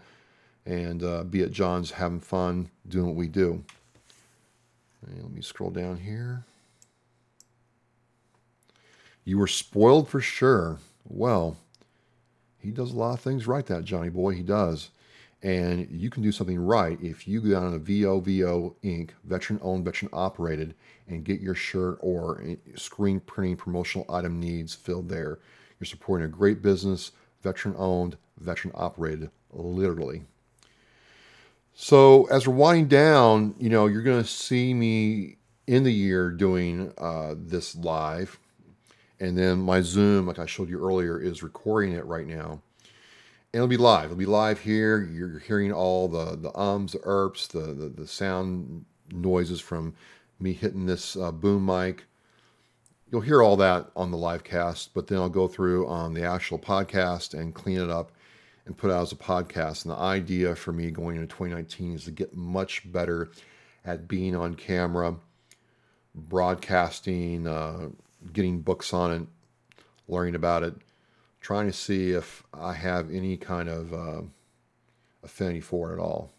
and 0.64 1.02
uh, 1.02 1.24
be 1.24 1.42
at 1.42 1.50
John's 1.50 1.90
having 1.90 2.20
fun 2.20 2.70
doing 2.88 3.08
what 3.08 3.16
we 3.16 3.28
do. 3.28 3.62
And 5.06 5.22
let 5.22 5.32
me 5.32 5.42
scroll 5.42 5.70
down 5.70 5.98
here. 5.98 6.44
You 9.24 9.38
were 9.38 9.46
spoiled 9.46 10.08
for 10.08 10.20
sure. 10.20 10.78
Well, 11.06 11.56
he 12.62 12.70
does 12.70 12.92
a 12.92 12.96
lot 12.96 13.14
of 13.14 13.20
things 13.20 13.46
right, 13.46 13.66
that 13.66 13.84
Johnny 13.84 14.08
boy. 14.08 14.34
He 14.34 14.42
does. 14.42 14.90
And 15.42 15.88
you 15.90 16.08
can 16.08 16.22
do 16.22 16.30
something 16.30 16.58
right 16.58 16.98
if 17.02 17.26
you 17.26 17.40
go 17.40 17.50
down 17.50 17.72
to 17.72 17.78
VOVO 17.80 18.74
Inc., 18.84 19.10
veteran 19.24 19.58
owned, 19.60 19.84
veteran 19.84 20.10
operated, 20.12 20.74
and 21.08 21.24
get 21.24 21.40
your 21.40 21.56
shirt 21.56 21.98
or 22.00 22.44
screen 22.76 23.18
printing 23.18 23.56
promotional 23.56 24.06
item 24.08 24.38
needs 24.38 24.72
filled 24.74 25.08
there. 25.08 25.40
You're 25.80 25.86
supporting 25.86 26.26
a 26.26 26.28
great 26.28 26.62
business, 26.62 27.10
veteran 27.42 27.74
owned, 27.76 28.16
veteran 28.38 28.72
operated, 28.76 29.30
literally. 29.50 30.22
So 31.74 32.26
as 32.26 32.46
we're 32.46 32.54
winding 32.54 32.86
down, 32.86 33.54
you 33.58 33.68
know, 33.68 33.86
you're 33.86 34.02
going 34.02 34.22
to 34.22 34.28
see 34.28 34.72
me 34.74 35.38
in 35.66 35.82
the 35.82 35.92
year 35.92 36.30
doing 36.30 36.92
uh, 36.98 37.34
this 37.36 37.74
live. 37.74 38.38
And 39.22 39.38
then 39.38 39.60
my 39.60 39.80
Zoom, 39.82 40.26
like 40.26 40.40
I 40.40 40.46
showed 40.46 40.68
you 40.68 40.84
earlier, 40.84 41.16
is 41.16 41.44
recording 41.44 41.92
it 41.92 42.04
right 42.06 42.26
now. 42.26 42.60
And 43.52 43.60
it'll 43.60 43.68
be 43.68 43.76
live. 43.76 44.06
It'll 44.06 44.16
be 44.16 44.26
live 44.26 44.58
here. 44.58 45.00
You're 45.00 45.38
hearing 45.38 45.72
all 45.72 46.08
the, 46.08 46.34
the 46.34 46.50
ums, 46.58 46.90
the 46.90 46.98
erps, 46.98 47.46
the, 47.46 47.72
the, 47.72 47.88
the 47.88 48.06
sound 48.08 48.84
noises 49.12 49.60
from 49.60 49.94
me 50.40 50.52
hitting 50.52 50.86
this 50.86 51.14
uh, 51.16 51.30
boom 51.30 51.64
mic. 51.64 52.02
You'll 53.12 53.20
hear 53.20 53.44
all 53.44 53.56
that 53.58 53.92
on 53.94 54.10
the 54.10 54.16
live 54.16 54.42
cast, 54.42 54.92
but 54.92 55.06
then 55.06 55.18
I'll 55.18 55.28
go 55.28 55.46
through 55.46 55.86
on 55.86 56.14
the 56.14 56.24
actual 56.24 56.58
podcast 56.58 57.38
and 57.38 57.54
clean 57.54 57.80
it 57.80 57.90
up 57.90 58.10
and 58.66 58.76
put 58.76 58.90
out 58.90 59.02
as 59.02 59.12
a 59.12 59.16
podcast. 59.16 59.84
And 59.84 59.92
the 59.92 59.98
idea 59.98 60.56
for 60.56 60.72
me 60.72 60.90
going 60.90 61.14
into 61.14 61.28
2019 61.28 61.94
is 61.94 62.04
to 62.06 62.10
get 62.10 62.34
much 62.34 62.90
better 62.90 63.30
at 63.84 64.08
being 64.08 64.34
on 64.34 64.56
camera, 64.56 65.14
broadcasting, 66.12 67.46
uh, 67.46 67.90
getting 68.32 68.60
books 68.60 68.92
on 68.92 69.12
it, 69.12 69.26
learning 70.08 70.34
about 70.34 70.62
it, 70.62 70.74
trying 71.40 71.66
to 71.66 71.72
see 71.72 72.10
if 72.12 72.42
I 72.52 72.72
have 72.74 73.10
any 73.10 73.36
kind 73.36 73.68
of 73.68 73.92
uh, 73.92 74.22
affinity 75.22 75.60
for 75.60 75.90
it 75.90 75.94
at 75.94 75.98
all. 76.00 76.32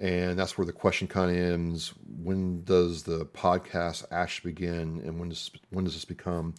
And 0.00 0.36
that's 0.36 0.58
where 0.58 0.64
the 0.64 0.72
question 0.72 1.06
kind 1.06 1.30
of 1.30 1.36
ends. 1.36 1.94
When 2.22 2.64
does 2.64 3.04
the 3.04 3.26
podcast 3.26 4.04
actually 4.10 4.52
begin, 4.52 5.00
and 5.04 5.20
when 5.20 5.28
does 5.28 5.50
when 5.70 5.84
does 5.84 5.94
this 5.94 6.04
become 6.04 6.54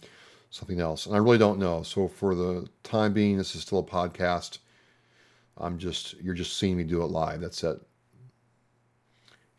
something 0.48 0.80
else? 0.80 1.04
And 1.04 1.14
I 1.14 1.18
really 1.18 1.36
don't 1.36 1.58
know. 1.58 1.82
So 1.82 2.08
for 2.08 2.34
the 2.34 2.66
time 2.82 3.12
being, 3.12 3.36
this 3.36 3.54
is 3.54 3.60
still 3.60 3.80
a 3.80 3.82
podcast. 3.82 4.58
I'm 5.58 5.76
just 5.76 6.14
you're 6.22 6.34
just 6.34 6.58
seeing 6.58 6.78
me 6.78 6.84
do 6.84 7.02
it 7.02 7.06
live. 7.06 7.42
That's 7.42 7.62
it. 7.62 7.78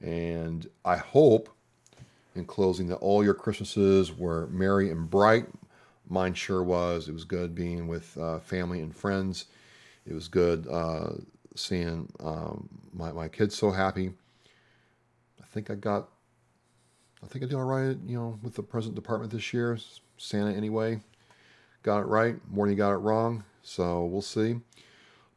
And 0.01 0.67
I 0.85 0.97
hope, 0.97 1.49
in 2.37 2.45
closing, 2.45 2.87
that 2.87 2.97
all 2.97 3.23
your 3.23 3.33
Christmases 3.33 4.15
were 4.17 4.47
merry 4.47 4.89
and 4.91 5.09
bright. 5.09 5.47
Mine 6.09 6.33
sure 6.33 6.63
was. 6.63 7.09
It 7.09 7.13
was 7.13 7.25
good 7.25 7.53
being 7.53 7.87
with 7.87 8.17
uh, 8.17 8.39
family 8.39 8.81
and 8.81 8.95
friends. 8.95 9.45
It 10.05 10.13
was 10.13 10.27
good 10.27 10.67
uh, 10.67 11.09
seeing 11.55 12.11
um, 12.19 12.69
my, 12.93 13.11
my 13.11 13.27
kids 13.27 13.55
so 13.55 13.71
happy. 13.71 14.13
I 15.41 15.45
think 15.45 15.69
I 15.69 15.75
got, 15.75 16.09
I 17.23 17.27
think 17.27 17.43
I 17.43 17.47
did 17.47 17.55
all 17.55 17.63
right, 17.63 17.97
you 18.05 18.17
know, 18.17 18.39
with 18.41 18.55
the 18.55 18.63
present 18.63 18.95
department 18.95 19.31
this 19.31 19.53
year. 19.53 19.77
Santa 20.17 20.51
anyway, 20.53 21.01
got 21.83 21.99
it 21.99 22.05
right 22.07 22.35
more 22.49 22.65
than 22.65 22.73
you 22.73 22.77
got 22.77 22.93
it 22.93 22.97
wrong. 22.97 23.43
So 23.61 24.05
we'll 24.05 24.21
see. 24.21 24.55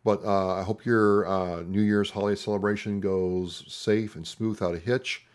But 0.05 0.25
uh, 0.25 0.55
I 0.55 0.63
hope 0.63 0.87
your 0.87 1.27
uh, 1.27 1.63
New 1.63 1.83
Year's 1.83 2.11
holiday 2.11 2.41
celebration 2.41 3.01
goes 3.01 3.65
safe 3.69 4.17
and 4.17 4.27
smooth 4.27 4.61
without 4.61 4.75
a 4.75 4.79
hitch. 4.79 5.27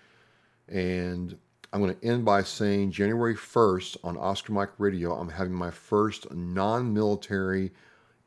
And 0.68 1.38
I'm 1.76 1.82
going 1.82 1.94
to 1.94 2.08
end 2.08 2.24
by 2.24 2.42
saying 2.42 2.92
January 2.92 3.36
1st 3.36 3.98
on 4.02 4.16
Oscar 4.16 4.54
Mike 4.54 4.72
Radio, 4.78 5.14
I'm 5.14 5.28
having 5.28 5.52
my 5.52 5.72
first 5.72 6.26
non 6.34 6.94
military 6.94 7.74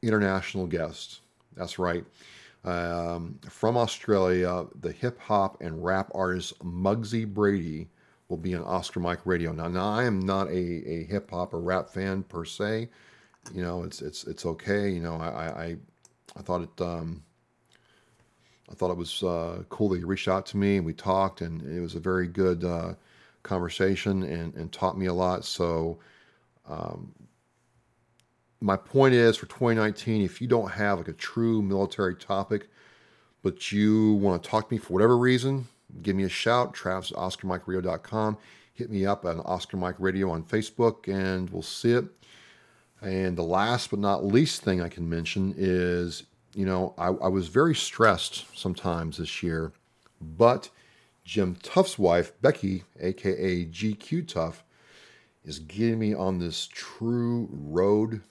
international 0.03 0.67
guest. 0.67 1.21
That's 1.57 1.79
right. 1.79 2.05
Um, 2.67 3.39
from 3.49 3.79
Australia, 3.79 4.67
the 4.83 4.93
hip 4.93 5.19
hop 5.19 5.63
and 5.63 5.83
rap 5.83 6.11
artist 6.15 6.59
Muggsy 6.59 7.27
Brady 7.27 7.89
will 8.29 8.37
be 8.37 8.55
on 8.55 8.65
Oscar 8.65 9.01
Mike 9.01 9.25
Radio. 9.25 9.51
Now, 9.53 9.69
now 9.69 9.95
I 9.95 10.05
am 10.05 10.21
not 10.21 10.49
a, 10.49 10.87
a 10.87 11.05
hip 11.05 11.31
hop 11.31 11.55
or 11.55 11.61
rap 11.61 11.89
fan 11.89 12.25
per 12.25 12.45
se. 12.45 12.91
You 13.55 13.63
know, 13.63 13.83
it's 13.83 14.03
it's 14.03 14.25
it's 14.25 14.45
okay. 14.45 14.91
You 14.91 15.01
know, 15.01 15.15
I 15.15 15.29
I, 15.29 15.77
I 16.37 16.43
thought 16.43 16.61
it 16.61 16.83
um, 16.83 17.23
I 18.71 18.75
thought 18.75 18.91
it 18.91 18.99
was 18.99 19.23
uh, 19.23 19.63
cool 19.71 19.89
that 19.89 19.97
he 19.97 20.05
reached 20.05 20.29
out 20.29 20.45
to 20.47 20.59
me 20.59 20.77
and 20.77 20.85
we 20.85 20.93
talked, 20.93 21.41
and 21.41 21.63
it 21.63 21.81
was 21.81 21.95
a 21.95 22.01
very 22.01 22.27
good 22.29 22.63
uh, 22.63 22.93
conversation 23.42 24.22
and, 24.22 24.55
and 24.55 24.72
taught 24.72 24.98
me 24.98 25.07
a 25.07 25.14
lot. 25.14 25.44
So, 25.44 25.98
um, 26.68 27.12
my 28.61 28.77
point 28.77 29.14
is 29.14 29.37
for 29.37 29.46
2019, 29.46 30.22
if 30.22 30.40
you 30.40 30.48
don't 30.48 30.70
have 30.70 30.98
like 30.98 31.09
a 31.09 31.12
true 31.12 31.62
military 31.62 32.16
topic, 32.16 32.68
but 33.42 33.70
you 33.70 34.14
want 34.14 34.42
to 34.42 34.48
talk 34.48 34.68
to 34.68 34.74
me 34.74 34.79
for 34.79 34.92
whatever 34.92 35.16
reason, 35.16 35.68
give 36.03 36.16
me 36.16 36.24
a 36.24 36.29
shout. 36.29 36.74
Travis 36.74 37.12
at 37.12 37.18
OscarMikeRadio.com. 37.18 38.37
Hit 38.74 38.90
me 38.90 39.07
up 39.07 39.24
on 39.24 39.40
Oscar 39.40 39.77
Mike 39.77 39.96
Radio 39.98 40.31
on 40.31 40.42
Facebook, 40.42 41.09
and 41.09 41.51
we'll 41.51 41.62
see 41.62 41.92
it. 41.92 42.05
And 43.01 43.37
the 43.37 43.42
last 43.42 43.90
but 43.90 44.01
not 44.01 44.24
least 44.24 44.62
thing 44.62 44.81
I 44.81 44.88
can 44.88 45.09
mention 45.09 45.55
is, 45.57 46.24
you 46.55 46.66
know, 46.66 46.94
I, 46.98 47.07
I 47.07 47.29
was 47.29 47.48
very 47.48 47.74
stressed 47.74 48.44
sometimes 48.57 49.18
this 49.18 49.42
year, 49.42 49.72
but 50.20 50.68
Jim 51.29 51.57
Tuff's 51.57 51.99
wife, 51.99 52.33
Becky, 52.41 52.85
aka 52.99 53.67
GQ 53.67 54.27
Tuff, 54.27 54.64
is 55.45 55.59
getting 55.59 55.99
me 55.99 56.14
on 56.14 56.38
this 56.38 56.67
true 56.73 57.51
road 57.53 58.23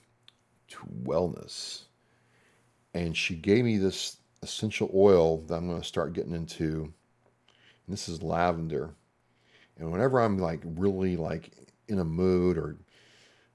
to 0.66 0.78
wellness. 1.04 1.82
And 2.94 3.16
she 3.16 3.36
gave 3.36 3.64
me 3.64 3.78
this 3.78 4.16
essential 4.42 4.90
oil 4.92 5.36
that 5.42 5.54
I'm 5.54 5.68
going 5.68 5.80
to 5.80 5.86
start 5.86 6.12
getting 6.12 6.34
into. 6.34 6.92
And 7.86 7.86
this 7.86 8.08
is 8.08 8.20
lavender. 8.20 8.96
And 9.76 9.92
whenever 9.92 10.20
I'm 10.20 10.36
like 10.36 10.62
really 10.64 11.16
like 11.16 11.52
in 11.86 12.00
a 12.00 12.04
mood 12.04 12.58
or 12.58 12.78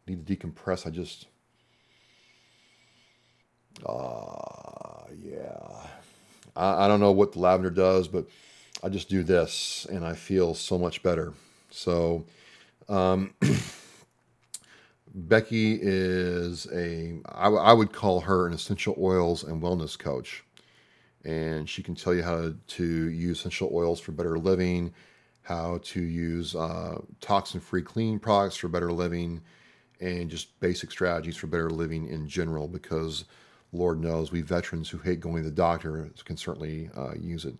need 0.07 0.25
to 0.25 0.37
decompress, 0.37 0.87
I 0.87 0.89
just 0.89 1.27
ah 3.85 5.01
uh, 5.01 5.07
yeah. 5.21 5.87
I, 6.55 6.85
I 6.85 6.87
don't 6.87 7.01
know 7.01 7.11
what 7.11 7.33
the 7.33 7.39
lavender 7.39 7.71
does, 7.71 8.07
but 8.07 8.25
I 8.83 8.89
just 8.89 9.09
do 9.09 9.23
this 9.23 9.87
and 9.91 10.05
I 10.05 10.13
feel 10.15 10.55
so 10.55 10.77
much 10.77 11.03
better. 11.03 11.33
So 11.71 12.25
um 12.89 13.33
Becky 15.15 15.79
is 15.81 16.67
a, 16.73 17.13
I, 17.27 17.45
w- 17.45 17.61
I 17.61 17.73
would 17.73 17.93
call 17.93 18.21
her 18.21 18.47
an 18.47 18.53
essential 18.53 18.95
oils 18.99 19.43
and 19.43 19.61
wellness 19.61 19.97
coach. 19.97 20.43
And 21.23 21.69
she 21.69 21.83
can 21.83 21.95
tell 21.95 22.13
you 22.15 22.23
how 22.23 22.53
to, 22.67 22.85
use 23.09 23.39
essential 23.39 23.69
oils 23.73 23.99
for 23.99 24.11
better 24.11 24.39
living, 24.39 24.93
how 25.43 25.79
to 25.83 26.01
use 26.01 26.55
uh, 26.55 26.99
toxin 27.21 27.59
free 27.61 27.83
clean 27.83 28.19
products 28.19 28.57
for 28.57 28.67
better 28.67 28.91
living, 28.91 29.41
and 30.01 30.29
just 30.29 30.59
basic 30.59 30.91
strategies 30.91 31.37
for 31.37 31.47
better 31.47 31.69
living 31.69 32.07
in 32.07 32.27
general. 32.27 32.67
Because 32.67 33.25
Lord 33.71 34.01
knows 34.01 34.31
we 34.31 34.41
veterans 34.41 34.89
who 34.89 34.97
hate 34.97 35.21
going 35.21 35.43
to 35.43 35.49
the 35.49 35.55
doctor 35.55 36.09
can 36.25 36.37
certainly 36.37 36.89
uh, 36.97 37.13
use 37.19 37.45
it. 37.45 37.55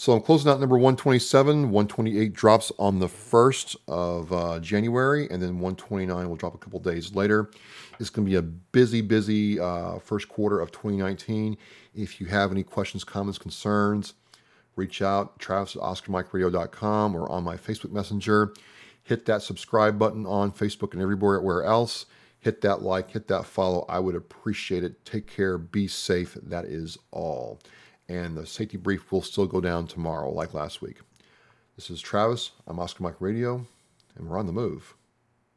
So 0.00 0.12
I'm 0.12 0.20
closing 0.20 0.48
out 0.48 0.60
number 0.60 0.76
127. 0.76 1.72
128 1.72 2.32
drops 2.32 2.70
on 2.78 3.00
the 3.00 3.08
1st 3.08 3.74
of 3.88 4.32
uh, 4.32 4.60
January, 4.60 5.26
and 5.28 5.42
then 5.42 5.58
129 5.58 6.28
will 6.28 6.36
drop 6.36 6.54
a 6.54 6.58
couple 6.58 6.78
days 6.78 7.16
later. 7.16 7.50
It's 7.98 8.08
going 8.08 8.24
to 8.24 8.30
be 8.30 8.36
a 8.36 8.42
busy, 8.42 9.00
busy 9.00 9.58
uh, 9.58 9.98
first 9.98 10.28
quarter 10.28 10.60
of 10.60 10.70
2019. 10.70 11.56
If 11.96 12.20
you 12.20 12.28
have 12.28 12.52
any 12.52 12.62
questions, 12.62 13.02
comments, 13.02 13.38
concerns, 13.38 14.14
reach 14.76 15.02
out, 15.02 15.36
Travis 15.40 15.74
at 15.74 15.82
OscarMikeRadio.com 15.82 17.16
or 17.16 17.28
on 17.28 17.42
my 17.42 17.56
Facebook 17.56 17.90
Messenger. 17.90 18.54
Hit 19.02 19.26
that 19.26 19.42
subscribe 19.42 19.98
button 19.98 20.26
on 20.26 20.52
Facebook 20.52 20.92
and 20.92 21.02
everywhere 21.02 21.64
else. 21.64 22.06
Hit 22.38 22.60
that 22.60 22.82
like, 22.82 23.10
hit 23.10 23.26
that 23.26 23.46
follow. 23.46 23.84
I 23.88 23.98
would 23.98 24.14
appreciate 24.14 24.84
it. 24.84 25.04
Take 25.04 25.26
care, 25.26 25.58
be 25.58 25.88
safe. 25.88 26.34
That 26.40 26.66
is 26.66 26.98
all 27.10 27.58
and 28.08 28.36
the 28.36 28.46
safety 28.46 28.76
brief 28.76 29.12
will 29.12 29.22
still 29.22 29.46
go 29.46 29.60
down 29.60 29.86
tomorrow, 29.86 30.32
like 30.32 30.54
last 30.54 30.80
week. 30.80 30.98
This 31.76 31.90
is 31.90 32.00
Travis. 32.00 32.52
I'm 32.66 32.78
Oscar 32.78 33.02
Mike 33.02 33.20
Radio, 33.20 33.66
and 34.16 34.28
we're 34.28 34.38
on 34.38 34.46
the 34.46 34.52
move. 34.52 34.94